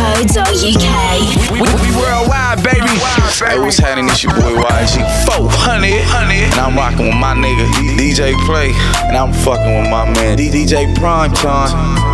We, 1.50 1.58
we 1.58 1.90
worldwide, 1.98 2.62
baby. 2.62 2.86
Hey, 3.34 3.58
what's 3.58 3.78
happening? 3.78 4.10
It's 4.10 4.22
your 4.22 4.32
boy 4.34 4.62
YG 4.62 5.02
400. 5.26 6.22
And 6.22 6.54
I'm 6.54 6.76
rocking 6.76 7.06
with 7.06 7.16
my 7.16 7.34
nigga 7.34 7.66
DJ 7.98 8.36
Play. 8.46 8.70
And 9.08 9.16
I'm 9.16 9.32
fucking 9.32 9.82
with 9.82 9.90
my 9.90 10.04
man 10.04 10.38
DJ 10.38 10.94
Prime 10.94 11.32
Time. 11.32 12.13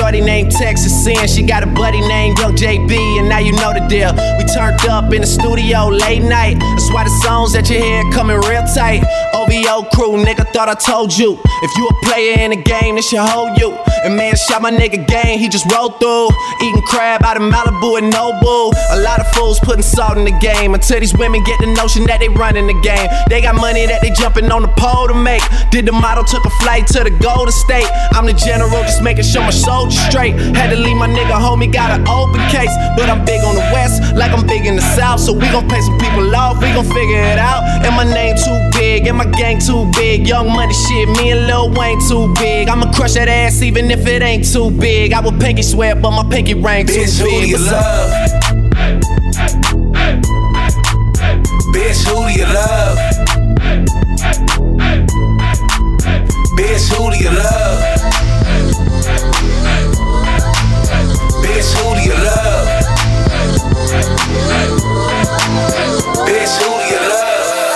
Shorty 0.00 0.20
named 0.20 0.50
Texas 0.50 1.04
Sin. 1.04 1.28
She 1.28 1.42
got 1.42 1.62
a 1.62 1.66
buddy 1.66 2.00
named 2.00 2.38
Young 2.38 2.56
JB, 2.56 3.18
and 3.18 3.28
now 3.28 3.38
you 3.38 3.52
know 3.52 3.72
the 3.72 3.84
deal. 3.88 4.12
We 4.38 4.44
turned 4.44 4.80
up 4.88 5.12
in 5.12 5.20
the 5.20 5.26
studio 5.26 5.88
late 5.88 6.22
night. 6.22 6.58
That's 6.58 6.90
why 6.92 7.04
the 7.04 7.10
songs 7.22 7.52
that 7.52 7.68
you 7.68 7.78
hear 7.78 8.02
coming 8.10 8.36
real 8.48 8.64
tight. 8.74 9.04
OVO 9.34 9.88
crew, 9.94 10.16
nigga, 10.22 10.46
thought 10.52 10.68
I 10.68 10.74
told 10.74 11.16
you. 11.16 11.38
If 11.62 11.70
you 11.76 11.88
a 11.88 11.94
player 12.04 12.40
in 12.40 12.50
the 12.50 12.62
game, 12.62 12.96
this 12.96 13.08
should 13.08 13.20
hold 13.20 13.58
you. 13.58 13.76
And 14.04 14.16
man, 14.16 14.34
shot 14.34 14.62
my 14.62 14.70
nigga 14.70 15.06
game, 15.06 15.38
he 15.38 15.48
just 15.48 15.70
rolled 15.70 16.00
through. 16.00 16.30
Eating 16.62 16.82
crab 16.82 17.22
out 17.22 17.36
of 17.36 17.42
Malibu 17.42 17.98
and 17.98 18.12
Nobu. 18.12 18.72
A 18.96 19.00
lot 19.00 19.20
of 19.20 19.28
fools 19.32 19.60
putting 19.60 19.82
salt 19.82 20.16
in 20.16 20.24
the 20.24 20.36
game 20.40 20.74
until 20.74 21.00
these 21.00 21.14
women 21.14 21.44
get 21.44 21.60
the 21.60 21.66
notion 21.66 22.04
that 22.04 22.20
they 22.20 22.28
running 22.28 22.66
the 22.66 22.78
game. 22.80 23.08
They 23.28 23.42
got 23.42 23.54
money 23.54 23.86
that 23.86 24.00
they 24.00 24.10
jumping 24.10 24.50
on 24.50 24.62
the 24.62 24.72
pole 24.80 25.08
to 25.08 25.14
make. 25.14 25.42
Did 25.70 25.86
the 25.86 25.92
model, 25.92 26.24
took 26.24 26.44
a 26.44 26.50
flight 26.64 26.86
to 26.96 27.04
the 27.04 27.10
Golden 27.10 27.52
State. 27.52 27.88
I'm 28.16 28.24
the 28.24 28.32
general, 28.32 28.82
just 28.82 29.02
making 29.02 29.24
sure 29.24 29.42
my 29.42 29.50
soldiers 29.50 30.00
straight. 30.08 30.34
Had 30.56 30.70
to 30.70 30.76
leave 30.76 30.96
my 30.96 31.08
nigga 31.08 31.36
homie, 31.36 31.70
got 31.70 31.92
an 31.92 32.08
open 32.08 32.40
case. 32.48 32.72
But 32.96 33.10
I'm 33.10 33.24
big 33.24 33.44
on 33.44 33.54
the 33.54 33.66
west, 33.72 34.00
like 34.16 34.32
I'm 34.32 34.46
big 34.46 34.64
in 34.64 34.76
the 34.76 34.86
south. 34.96 35.20
So 35.20 35.32
we 35.32 35.44
gon' 35.52 35.68
pay 35.68 35.80
some 35.80 35.98
people 35.98 36.24
off, 36.34 36.56
we 36.62 36.72
gon' 36.72 36.88
figure 36.88 37.20
it 37.20 37.38
out. 37.38 37.64
And 37.84 37.94
my 37.96 38.04
name 38.04 38.36
too 38.36 38.69
big, 38.90 39.06
and 39.06 39.18
my 39.18 39.24
gang 39.24 39.58
too 39.58 39.90
big. 39.92 40.26
Young 40.26 40.48
money 40.48 40.74
shit, 40.74 41.08
me 41.08 41.30
and 41.30 41.46
Lil 41.46 41.70
Wayne 41.70 42.00
too 42.08 42.32
big. 42.34 42.68
I'ma 42.68 42.92
crush 42.92 43.14
that 43.14 43.28
ass 43.28 43.62
even 43.62 43.90
if 43.90 44.06
it 44.06 44.22
ain't 44.22 44.50
too 44.52 44.70
big. 44.70 45.12
I 45.12 45.20
will 45.20 45.38
pinky 45.38 45.62
swear, 45.62 45.94
but 45.94 46.10
my 46.10 46.24
pinky 46.28 46.54
ring 46.54 46.86
too 46.86 46.94
Bitch, 46.94 47.22
big. 47.22 47.50
Who 47.50 47.64
love? 47.64 48.10
Bitch, 51.74 52.00
who 52.06 52.16
do 52.26 52.32
you 52.40 52.46
love? 52.58 52.98
Bitch, 56.56 56.86
who 56.92 57.10
do 57.10 57.16
you 57.24 57.30
love? 57.30 57.99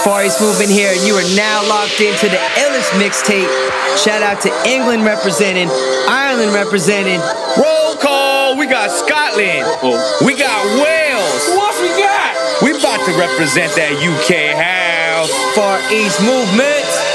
Safari's 0.04 0.38
moving 0.38 0.68
here, 0.68 0.92
and 0.92 1.00
you 1.08 1.14
are 1.14 1.34
now 1.34 1.66
locked 1.66 1.98
into 1.98 2.28
the 2.28 2.36
illest 2.60 2.92
mixtape. 3.00 3.48
Shout 3.96 4.20
out 4.20 4.38
to 4.42 4.52
England 4.68 5.02
representing, 5.02 5.70
Ireland 6.06 6.52
representing. 6.52 7.20
Roll 7.56 7.96
call. 7.96 8.58
We 8.58 8.66
got 8.66 8.90
Scotland. 8.90 9.64
Oh. 9.80 9.96
We 10.22 10.36
got 10.36 10.60
Wales. 10.76 11.56
What 11.56 11.80
we 11.80 11.88
got? 11.96 12.36
We 12.60 12.76
about 12.76 13.00
to 13.06 13.16
represent 13.16 13.72
that 13.76 13.96
UK 13.96 14.52
house. 14.52 15.32
Far 15.56 15.80
East 15.90 16.20
movement. 16.20 17.13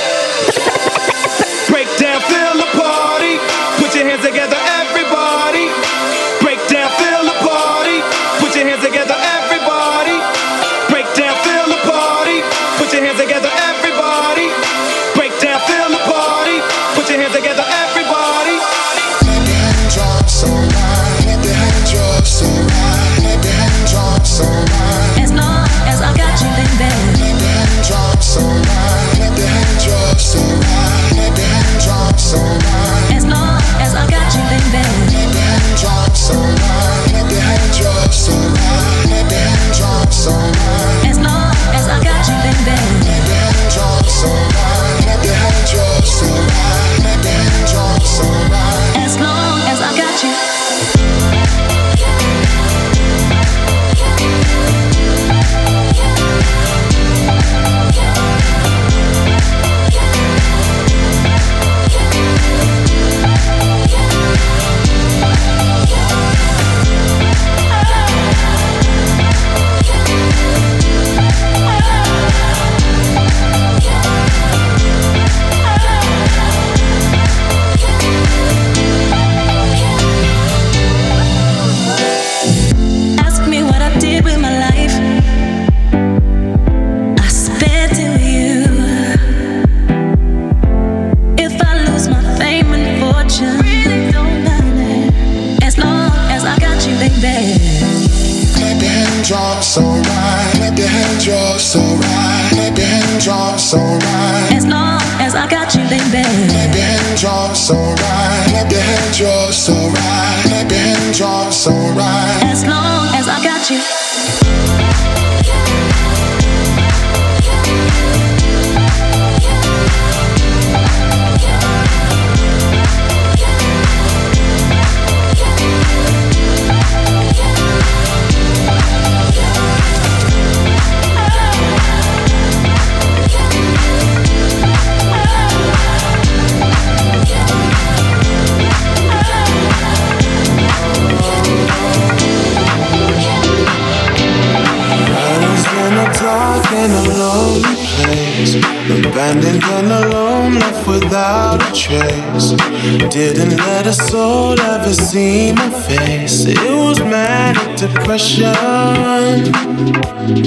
But 158.39 158.55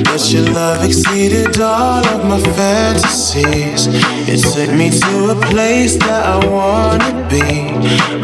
that 0.04 0.32
your 0.32 0.44
love 0.54 0.82
exceeded 0.82 1.60
all 1.60 2.06
of 2.06 2.24
my 2.24 2.40
fantasies. 2.56 3.86
It 4.26 4.40
took 4.40 4.74
me 4.74 4.88
to 4.88 5.30
a 5.30 5.36
place 5.50 5.96
that 5.96 6.24
I 6.24 6.46
wanna 6.46 7.28
be. 7.28 7.42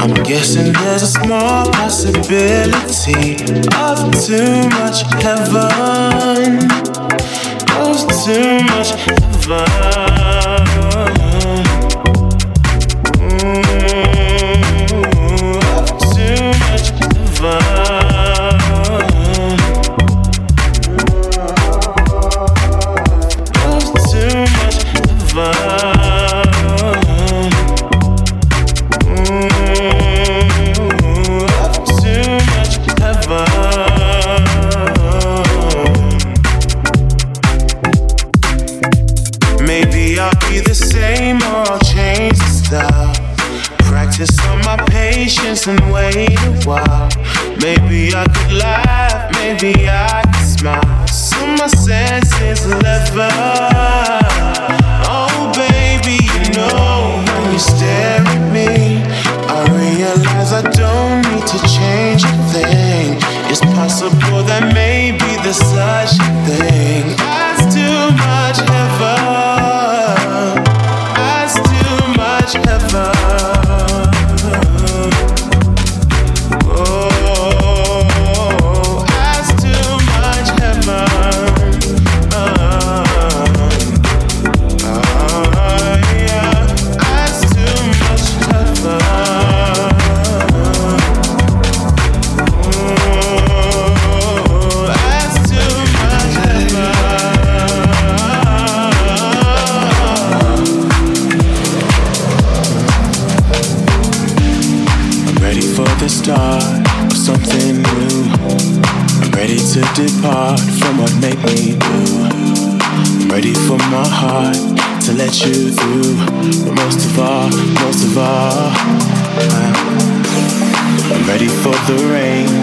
I'm 0.00 0.14
guessing 0.24 0.72
there's 0.72 1.02
a 1.02 1.06
small 1.06 1.70
possibility 1.72 3.36
of 3.76 4.10
too 4.24 4.68
much 4.80 5.02
heaven. 5.22 6.70
Of 7.76 8.08
too 8.24 8.64
much 8.72 8.90
heaven. 9.04 10.07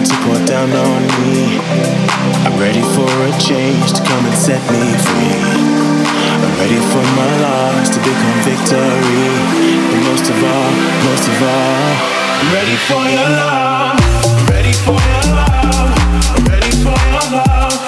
to 0.08 0.14
pour 0.24 0.38
down 0.46 0.70
on 0.70 1.02
me. 1.22 1.58
I'm 2.46 2.58
ready 2.58 2.82
for 2.94 3.10
a 3.26 3.32
change 3.38 3.92
to 3.92 4.02
come 4.04 4.24
and 4.26 4.34
set 4.34 4.62
me 4.70 4.82
free. 5.06 5.86
I'm 6.42 6.54
ready 6.60 6.80
for 6.92 7.04
my 7.18 7.30
loss 7.42 7.88
to 7.90 7.98
become 7.98 8.38
victory. 8.46 9.26
But 9.90 10.00
most 10.10 10.26
of 10.30 10.38
all, 10.42 10.70
most 11.08 11.26
of 11.28 11.42
all, 11.42 11.90
I'm 12.38 12.48
ready 12.54 12.76
for 12.88 13.02
your 13.16 13.30
love. 13.40 13.98
I'm 14.38 14.46
ready 14.46 14.74
for 14.84 14.98
your 15.10 15.26
love. 15.34 15.90
I'm 16.36 16.44
ready 16.44 16.70
for 16.82 16.98
your 17.12 17.26
love. 17.38 17.85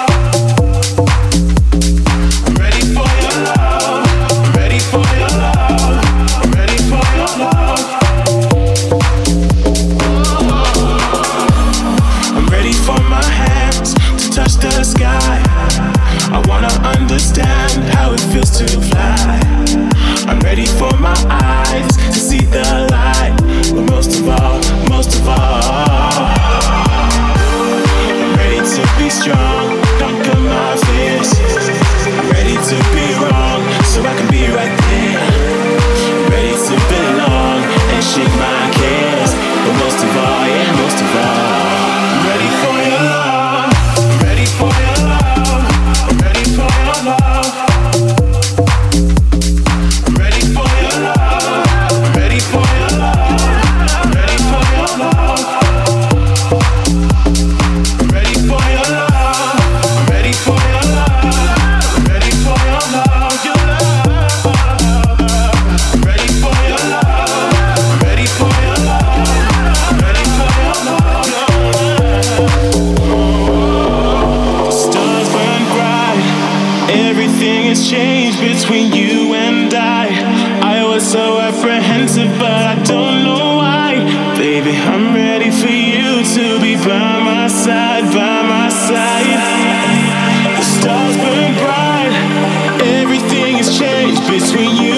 between 94.39 94.77
you. 94.77 94.88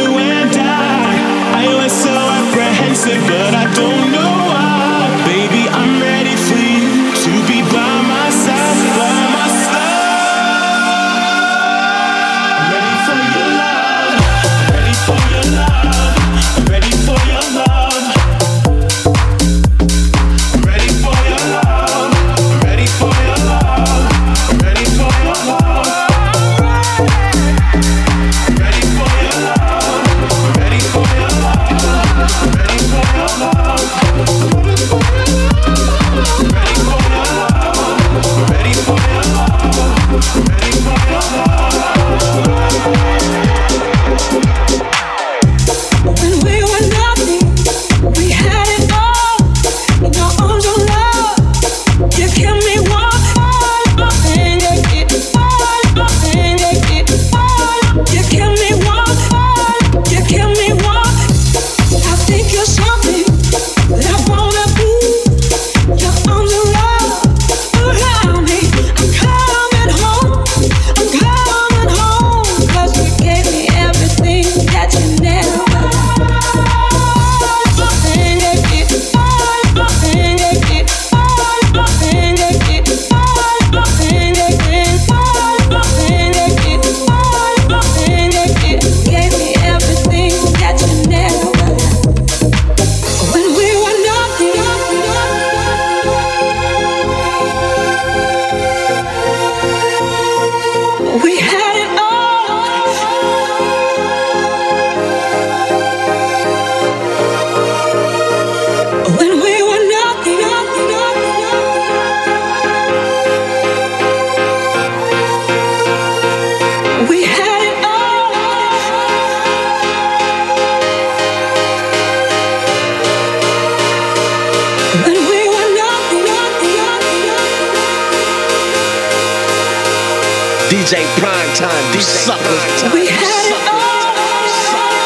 DJ 130.92 131.08
Prime 131.24 131.54
Time, 131.56 131.94
these 131.94 132.06
suckers. 132.06 132.84
We 132.92 133.08
had 133.08 133.48
it 133.48 133.64
all. 133.72 134.12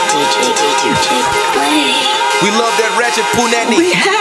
DJ, 0.09 0.49
DJ, 0.57 0.89
DJ, 0.97 1.37
play. 1.53 1.93
We 2.41 2.49
love 2.57 2.73
that 2.81 2.89
ratchet 2.97 3.21
Punani. 3.37 3.77
We 3.77 3.93
had 3.93 4.14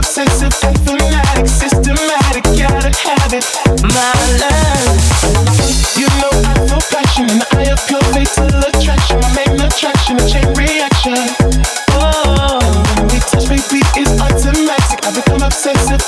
obsessive 0.00 0.52
the 0.84 0.96
matic, 1.12 1.48
systematic, 1.48 2.44
gotta 2.58 2.90
have 3.06 3.32
it, 3.32 3.44
my 3.82 4.12
life 4.42 5.96
You 5.96 6.08
know 6.20 6.32
I 6.48 6.54
no 6.66 6.78
passion, 6.90 7.28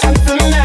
and 0.05 0.19
fanatic 0.27 0.62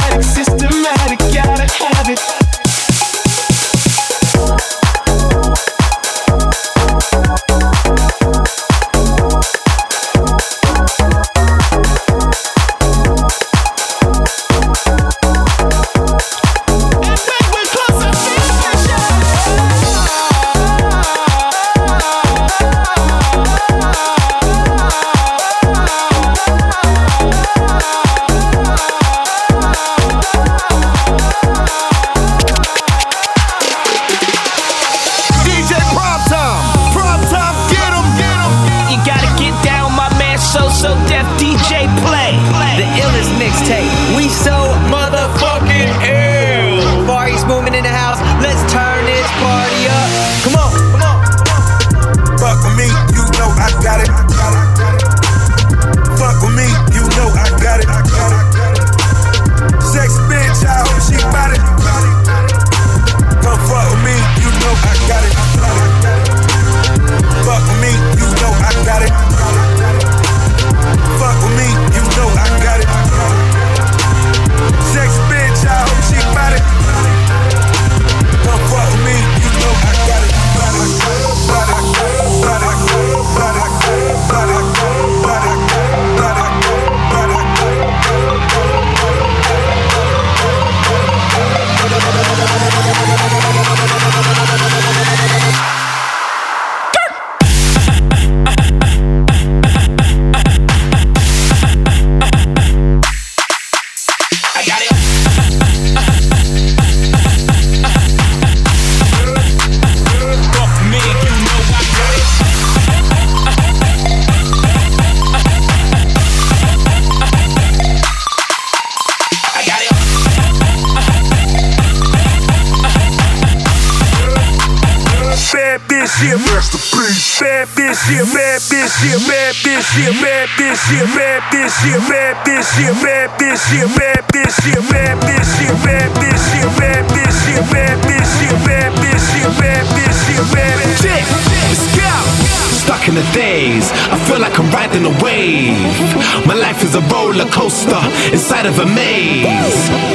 of 148.68 148.80
a 148.80 148.86
maze. 148.86 149.48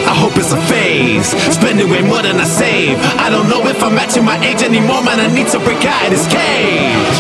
I 0.05 0.13
hope 0.13 0.37
it's 0.37 0.53
a 0.53 0.61
phase, 0.69 1.33
spending 1.49 1.89
way 1.89 2.03
more 2.03 2.21
than 2.21 2.37
I 2.37 2.45
save. 2.45 3.01
I 3.17 3.31
don't 3.33 3.49
know 3.49 3.65
if 3.65 3.83
I'm 3.83 3.95
matching 3.97 4.25
my 4.25 4.37
age 4.45 4.63
anymore, 4.63 5.01
man. 5.03 5.21
I 5.21 5.29
need 5.33 5.49
to 5.57 5.59
break 5.59 5.81
out 5.89 6.05
of 6.05 6.11
this 6.13 6.29
cage. 6.29 7.17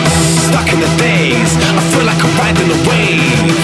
Stuck 0.52 0.68
in 0.68 0.78
the 0.84 0.92
days, 1.00 1.50
I 1.56 1.82
feel 1.88 2.04
like 2.04 2.20
I'm 2.20 2.34
riding 2.36 2.68
a 2.68 2.78
wave. 2.84 3.56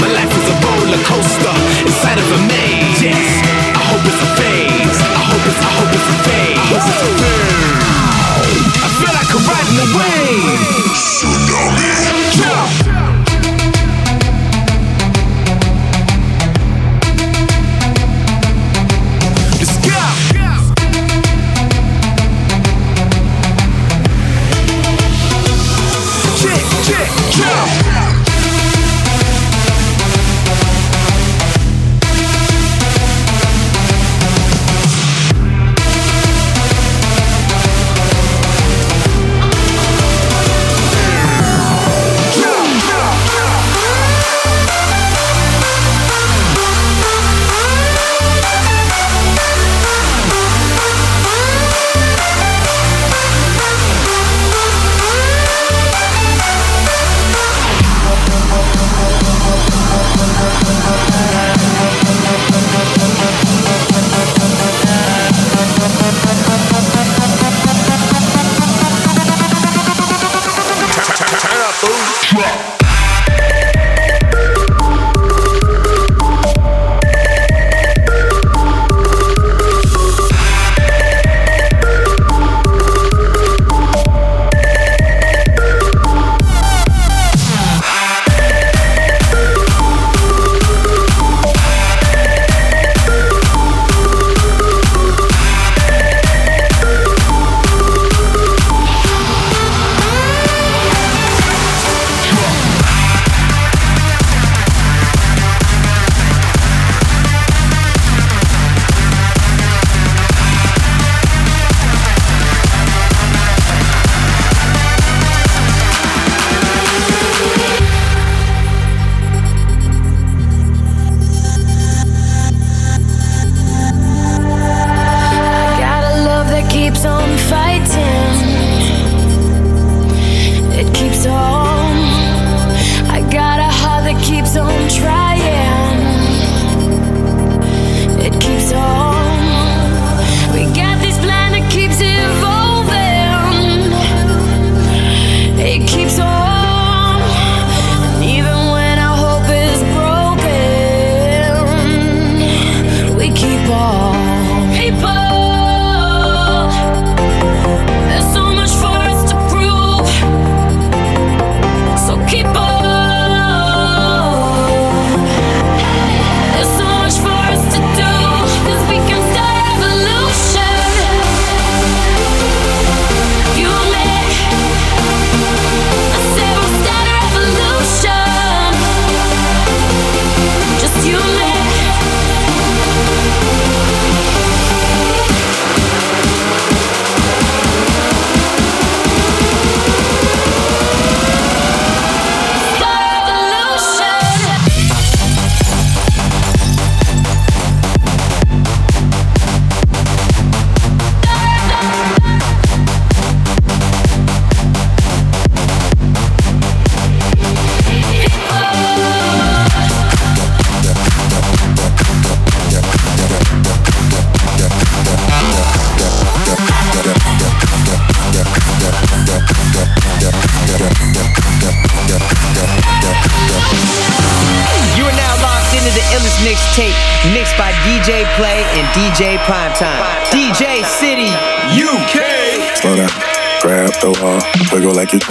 My 0.00 0.08
life 0.16 0.32
is 0.32 0.46
a 0.48 0.56
roller 0.64 1.02
coaster 1.04 1.56
inside 1.84 2.16
of 2.16 2.24
a 2.24 2.40
maze. 2.48 3.04
Yes, 3.04 3.44
I 3.76 3.82
hope 3.84 4.00
it's 4.08 4.20
a 4.24 4.28
phase. 4.40 4.98
I 5.04 5.22
hope 5.28 5.44
it's, 5.44 5.60
I 5.60 5.70
hope 5.76 5.92
it's 5.92 6.08
a 6.08 6.16
phase. 6.24 6.56
I 6.56 6.64
hope 6.72 6.88
it's 6.88 7.04
a 7.04 7.10
phase. 7.20 7.84
I 8.80 8.88
feel 8.96 9.12
like 9.12 9.28
I'm 9.28 9.44
riding 9.44 9.76
a 9.76 9.88
wave. 9.92 10.88
Tsunami. 10.96 11.84
Let's 11.84 12.69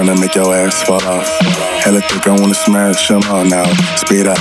like 0.09 0.19
make 0.19 0.35
your 0.35 0.55
ass 0.55 0.81
fall 0.83 1.03
off. 1.03 1.27
Hella 1.83 2.01
think 2.01 2.25
I 2.27 2.31
wanna 2.31 2.53
smash 2.53 3.07
them 3.07 3.21
all 3.29 3.45
now. 3.45 3.65
Speed 3.95 4.27
up, 4.27 4.37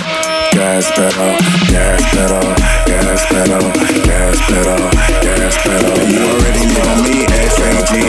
gas 0.53 0.91
pedal, 0.93 1.37
gas 1.69 2.03
pedal, 2.15 2.55
gas 2.87 3.27
pedal, 3.27 3.73
gas 4.05 4.41
pedal, 4.47 4.91
gas 5.23 5.57
pedal. 5.63 6.09
You 6.09 6.21
already 6.25 6.65
know 6.75 7.03
me, 7.03 7.25
S-A-G. 7.27 8.01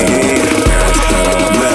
Gas 0.65 0.97
pedal. 1.07 1.68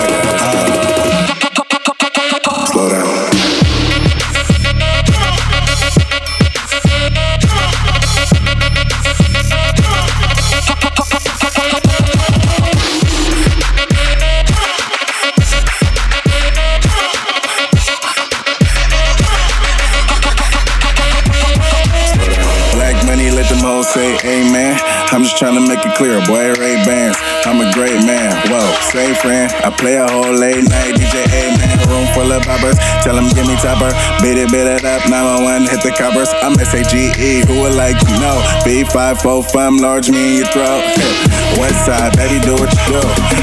Clear, 25.97 26.19
boy, 26.27 26.53
Ray 26.59 26.77
Bans. 26.83 27.17
I'm 27.47 27.61
a 27.63 27.71
great 27.73 28.03
man. 28.03 28.35
Whoa, 28.51 28.65
say 28.91 29.15
friend. 29.15 29.51
I 29.63 29.71
play 29.71 29.97
a 29.97 30.07
whole 30.07 30.33
late 30.33 30.65
night 30.65 30.95
DJ 30.99 31.23
A 31.29 31.43
man. 31.55 31.75
Room 31.87 32.07
full 32.15 32.31
of 32.31 32.43
boppers. 32.43 32.79
Tell 33.03 33.15
them 33.15 33.29
give 33.31 33.47
me 33.47 33.55
topper. 33.63 33.93
Beat 34.23 34.39
it, 34.39 34.51
beat 34.51 34.67
it 34.67 34.85
up. 34.85 35.07
911, 35.07 35.71
hit 35.71 35.83
the 35.83 35.93
coppers. 35.95 36.31
I'm 36.43 36.59
S-A-G-E. 36.59 37.47
Who 37.47 37.63
would 37.63 37.75
like 37.75 37.99
to 37.99 38.11
know? 38.19 38.39
B545, 38.67 39.81
large 39.81 40.11
me 40.11 40.19
in 40.19 40.35
your 40.43 40.51
throat. 40.51 40.83
West 41.61 41.87
side, 41.87 42.17
baby, 42.19 42.43
do 42.43 42.59
what 42.59 42.71
you 42.75 42.99
do. 42.99 43.03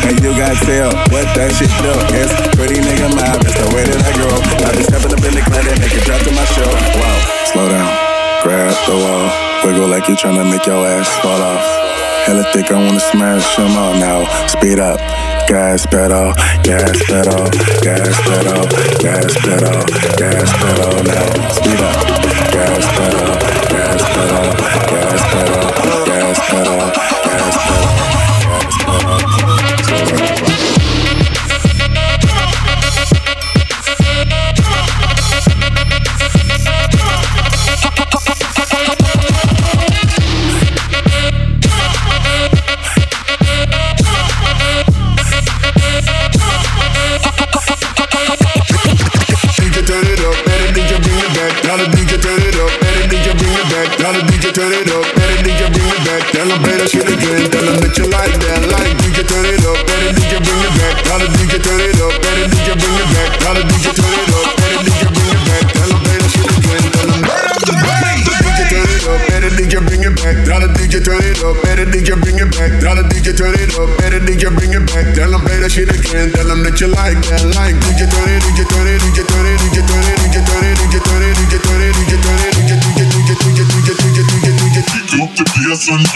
And 0.09 0.17
you 0.19 0.31
got 0.35 0.57
tell 0.67 0.91
what 1.13 1.27
that 1.37 1.55
shit 1.55 1.71
do. 1.79 1.93
It's 2.17 2.33
pretty 2.57 2.83
nigga 2.83 3.15
mob. 3.15 3.39
That's 3.39 3.55
the 3.55 3.69
way 3.71 3.85
that 3.87 4.01
I 4.03 4.11
grow. 4.17 4.35
I 4.67 4.75
be 4.75 4.83
stepping 4.83 5.13
up 5.13 5.23
in 5.23 5.33
the 5.37 5.43
club 5.45 5.63
and 5.63 5.79
make 5.79 5.95
it 5.95 6.03
drop 6.03 6.19
to 6.25 6.31
my 6.35 6.45
show. 6.51 6.67
Wow, 6.99 7.17
slow 7.47 7.69
down. 7.69 8.10
Grab 8.43 8.73
the 8.87 8.97
wall. 8.97 9.29
Wiggle 9.63 9.87
like 9.87 10.07
you 10.07 10.15
tryna 10.15 10.49
make 10.49 10.65
your 10.65 10.85
ass 10.85 11.07
fall 11.21 11.41
off. 11.41 11.63
Hella 12.25 12.43
thick, 12.51 12.71
I 12.71 12.83
wanna 12.83 12.99
smash 12.99 13.55
them 13.55 13.77
all 13.77 13.93
now. 13.93 14.25
Speed 14.47 14.79
up. 14.79 14.99
Gas 15.47 15.85
pedal, 15.85 16.33
gas 16.63 16.97
pedal, 17.05 17.45
gas 17.81 18.17
pedal, 18.25 18.65
gas 18.97 19.33
pedal, 19.45 19.85
gas 20.17 20.51
pedal 20.57 21.03
now. 21.03 21.49
Speed 21.49 21.81
up. 21.81 21.97
Gas 22.51 22.85
pedal, 22.97 23.31
gas 23.69 24.03
pedal, 24.13 24.47
gas 24.89 25.23
pedal, 25.33 25.69
gas 26.05 26.39
pedal, 26.49 26.85
gas 26.85 26.89
pedal, 26.95 27.20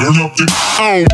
turn 0.06 0.22
up 0.22 0.36
the 0.36 0.46
oh. 0.78 1.06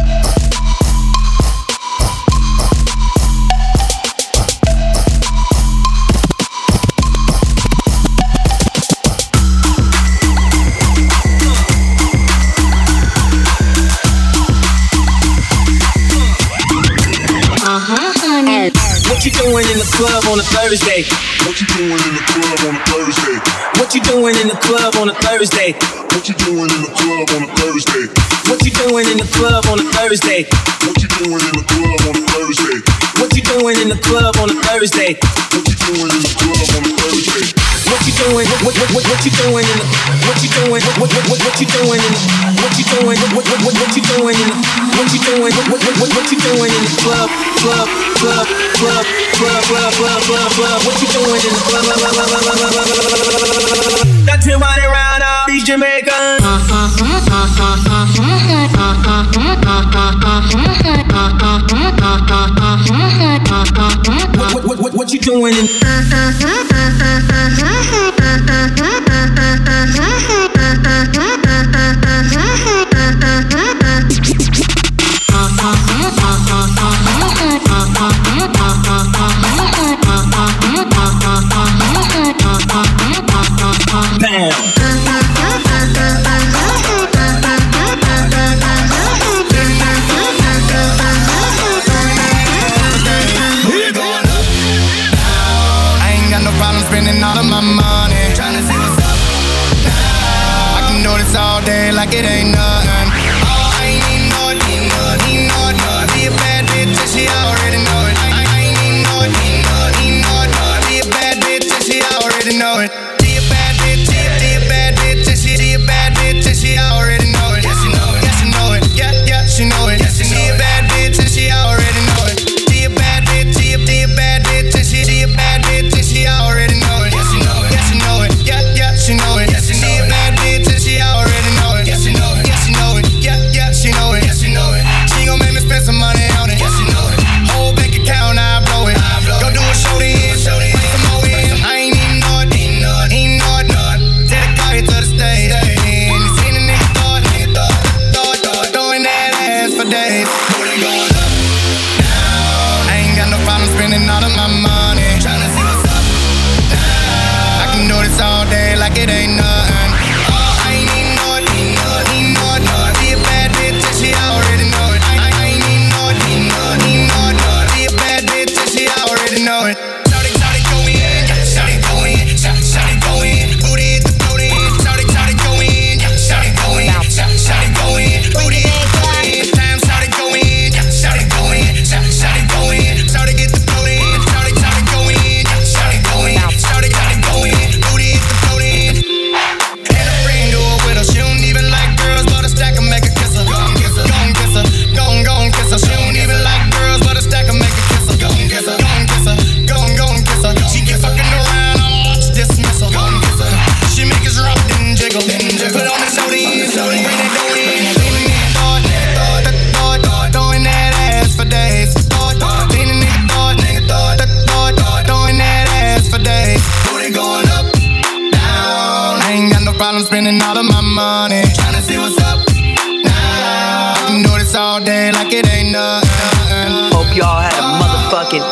Uh-huh, 17.63 18.13
oh. 18.43 18.69
What 19.07 19.25
you 19.25 19.31
doing 19.31 19.63
in 19.71 19.77
the 19.77 19.87
club 19.95 20.25
on 20.27 20.39
a 20.39 20.43
Thursday? 20.43 21.03
What 21.45 21.61
you 21.61 21.67
doing 21.67 21.91
in 21.91 22.13
the 22.15 22.23
club 22.27 22.59
on 22.67 22.75
a 22.75 22.83
Thursday? 22.91 23.39
What 23.79 23.95
you 23.95 24.01
doing 24.01 24.35
in 24.35 24.47
the 24.49 24.59
club 24.59 24.95
on 24.97 25.09
a 25.09 25.13
Thursday? 25.13 25.71
What 26.11 26.27
you 26.27 26.35
doing 26.35 26.69
in 26.69 26.81
the 26.81 26.91
club 26.91 27.29
on 27.35 27.49
a 27.49 27.55
Thursday? 27.55 28.30
What 28.51 28.67
you 28.67 28.75
doing 28.83 29.07
in 29.07 29.15
the 29.15 29.23
club 29.31 29.63
on 29.71 29.79
a 29.79 29.87
Thursday? 29.95 30.43
What 30.83 30.99
you 30.99 31.07
doing 31.23 31.39
in 31.39 31.55
the 31.55 31.63
club 31.71 32.03
on 32.03 32.19
a 32.19 32.23
Thursday? 32.35 32.83
What 33.15 33.31
you 33.31 33.47
doing 33.47 33.79
in 33.79 33.87
the 33.87 33.95
club 34.03 34.35
on 34.43 34.51
a 34.51 34.59
Thursday? 34.67 35.15
What 35.55 35.63
you 35.71 35.79
doing 35.87 36.11
in 36.11 36.19
the 36.19 36.35
club 36.35 36.59
on 36.75 36.83
a 36.83 36.91
Thursday? 36.99 37.47
What 37.87 38.03
you 38.03 38.11
doing? 38.11 38.43
What 38.51 38.75
what 38.75 38.91
what 38.91 39.07
what 39.07 39.23
you 39.23 39.31
doing 39.39 39.63
in 39.63 39.79
What 40.27 40.35
you 40.43 40.51
doing? 40.51 40.83
What 40.83 40.99
what 40.99 41.15
what 41.31 41.39
what 41.39 41.55
you 41.63 41.67
doing 41.79 42.03
in 42.03 42.11
What 42.59 42.75
you 42.75 42.83
doing? 42.91 43.15
What 43.23 43.39
what 43.39 43.55
what 43.63 43.71
what 43.71 43.95
you 43.95 44.03
doing 44.19 44.35
in 44.35 44.51
What 44.99 45.07
you 45.15 45.23
doing? 45.23 45.55
What 45.55 45.71
what 45.71 45.95
what 45.95 46.11
what 46.11 46.27
you 46.27 46.35
doing 46.43 46.75
in 46.75 46.83
the 46.83 46.91
club? 47.07 47.31
Club 47.55 47.87
club 48.19 48.51
club 48.83 49.07
club 49.39 49.63
club 49.63 49.95
club 49.95 50.19
club 50.27 50.51
club. 50.59 50.83
What 50.83 50.99
you 50.99 51.07
doing 51.07 51.39
in 51.39 51.55
the 51.55 51.63
club? 51.71 51.87
Got 54.27 54.43
your 54.43 54.59
body 54.59 54.83
around 54.83 55.23
all 55.23 55.47
these 55.47 55.63
Jamaicans. 55.63 56.43
What, 64.91 64.97
what, 64.97 65.13
you 65.13 65.19
doing 65.21 65.53
in 65.55 65.67
I 84.23 84.70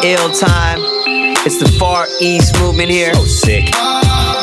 ill 0.03 0.29
time. 0.31 0.79
It's 1.45 1.59
the 1.59 1.69
Far 1.79 2.07
East 2.21 2.59
movement 2.59 2.89
here. 2.89 3.13
So 3.13 3.25
sick. 3.25 3.65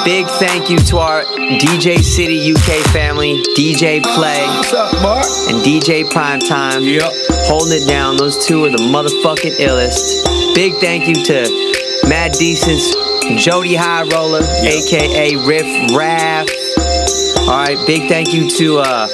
Big 0.04 0.26
thank 0.38 0.70
you 0.70 0.78
to 0.78 0.98
our 0.98 1.24
DJ 1.24 1.98
City 1.98 2.52
UK 2.52 2.84
family, 2.92 3.42
DJ 3.56 4.02
Play, 4.02 4.44
up, 4.76 5.26
and 5.48 5.64
DJ 5.64 6.04
Primetime. 6.04 6.84
Yep. 6.84 7.12
Holding 7.48 7.82
it 7.82 7.88
down. 7.88 8.16
Those 8.16 8.46
two 8.46 8.64
are 8.64 8.70
the 8.70 8.78
motherfucking 8.78 9.56
illest. 9.58 10.54
Big 10.54 10.74
thank 10.74 11.08
you 11.08 11.14
to 11.14 12.08
Mad 12.08 12.32
Decent, 12.32 12.80
Jody 13.38 13.74
Highroller, 13.74 14.42
aka 14.64 15.36
Riff 15.36 15.96
Raff. 15.96 16.48
All 17.48 17.56
right, 17.56 17.78
big 17.86 18.08
thank 18.08 18.32
you 18.32 18.48
to 18.50 18.78
uh, 18.78 19.08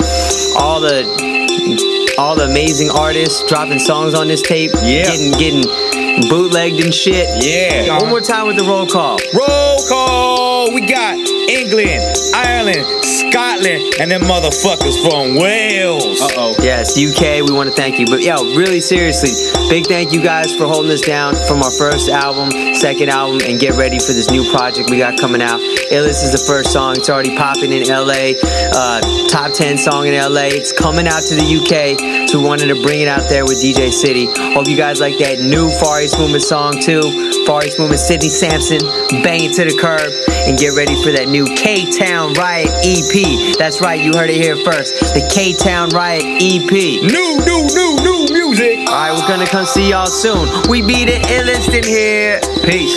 all 0.58 0.80
the 0.80 2.14
all 2.18 2.36
the 2.36 2.44
amazing 2.44 2.90
artists 2.90 3.42
dropping 3.48 3.78
songs 3.78 4.14
on 4.14 4.28
this 4.28 4.42
tape. 4.42 4.70
Yeah. 4.82 5.04
Getting 5.04 5.32
getting 5.32 5.91
bootlegged 6.28 6.80
and 6.80 6.92
shit. 6.94 7.26
Yeah. 7.44 7.98
One 7.98 8.10
more 8.10 8.20
time 8.20 8.46
with 8.46 8.56
the 8.56 8.64
roll 8.64 8.86
call. 8.86 9.18
Roll 9.34 9.78
call. 9.88 10.74
We 10.74 10.86
got 10.86 11.16
England, 11.16 12.00
Ireland, 12.34 12.86
Scotland, 13.32 13.94
and 13.98 14.10
them 14.10 14.20
motherfuckers 14.28 15.00
from 15.00 15.40
Wales. 15.40 16.20
Uh 16.20 16.28
oh. 16.36 16.54
Yes, 16.60 17.00
UK, 17.00 17.40
we 17.40 17.56
want 17.56 17.70
to 17.70 17.74
thank 17.74 17.98
you. 17.98 18.04
But 18.04 18.20
yo, 18.20 18.36
really 18.54 18.80
seriously, 18.80 19.32
big 19.70 19.86
thank 19.86 20.12
you 20.12 20.20
guys 20.20 20.54
for 20.54 20.66
holding 20.66 20.92
us 20.92 21.00
down 21.00 21.34
from 21.48 21.62
our 21.62 21.70
first 21.70 22.10
album, 22.10 22.50
second 22.74 23.08
album, 23.08 23.40
and 23.48 23.58
get 23.58 23.72
ready 23.72 23.98
for 23.98 24.12
this 24.12 24.30
new 24.30 24.44
project 24.52 24.90
we 24.90 24.98
got 24.98 25.18
coming 25.18 25.40
out. 25.40 25.60
Illest 25.88 26.20
is 26.28 26.32
the 26.32 26.44
first 26.46 26.74
song. 26.74 26.92
It's 26.98 27.08
already 27.08 27.34
popping 27.34 27.72
in 27.72 27.88
LA. 27.88 28.36
Uh, 28.76 29.00
top 29.28 29.54
10 29.54 29.78
song 29.78 30.06
in 30.06 30.12
LA. 30.12 30.52
It's 30.52 30.72
coming 30.72 31.08
out 31.08 31.22
to 31.22 31.34
the 31.34 31.48
UK. 31.56 32.28
So 32.28 32.38
we 32.38 32.44
wanted 32.44 32.68
to 32.68 32.82
bring 32.82 33.00
it 33.00 33.08
out 33.08 33.30
there 33.30 33.44
with 33.44 33.62
DJ 33.62 33.92
City. 33.92 34.28
Hope 34.52 34.68
you 34.68 34.76
guys 34.76 35.00
like 35.00 35.16
that 35.24 35.40
new 35.40 35.70
Far 35.80 36.02
East 36.02 36.18
Movement 36.18 36.44
song 36.44 36.74
too. 36.78 37.00
Far 37.46 37.64
East 37.64 37.78
Movement, 37.78 37.98
Sidney 37.98 38.28
Samson, 38.28 38.78
bang 39.24 39.44
it 39.44 39.54
to 39.56 39.64
the 39.64 39.76
curb, 39.80 40.12
and 40.46 40.58
get 40.58 40.76
ready 40.76 40.94
for 41.02 41.10
that 41.10 41.28
new 41.28 41.46
K 41.56 41.90
Town 41.90 42.34
Riot 42.34 42.68
EP. 42.84 43.21
That's 43.58 43.80
right, 43.80 44.00
you 44.00 44.12
heard 44.12 44.30
it 44.30 44.40
here 44.42 44.56
first. 44.56 45.14
The 45.14 45.26
K 45.32 45.52
Town 45.52 45.88
Riot 45.90 46.24
EP. 46.24 46.70
New, 46.70 47.28
new, 47.46 47.66
new, 47.74 47.96
new 48.02 48.26
music. 48.32 48.88
All 48.88 48.94
right, 48.94 49.12
we're 49.14 49.28
gonna 49.28 49.46
come 49.46 49.66
see 49.66 49.90
y'all 49.90 50.06
soon. 50.06 50.48
We 50.68 50.82
be 50.82 51.04
the 51.04 51.18
illest 51.30 51.72
in 51.72 51.84
here. 51.84 52.40
Peace. 52.64 52.96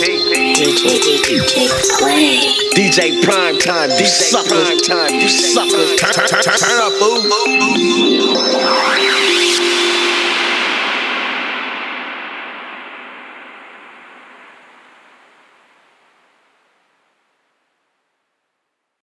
DJ 2.74 3.22
Prime 3.22 3.58
Time, 3.58 3.90
you 3.90 4.06
suckers. 4.06 4.52
Prime 4.52 4.78
Time, 4.78 5.14
you 5.14 5.28
suckers. 5.28 5.96
Turn, 5.96 6.12
turn, 6.12 6.28
turn, 6.28 6.58
turn 6.58 6.78
up, 6.80 6.92
boo. 6.98 7.26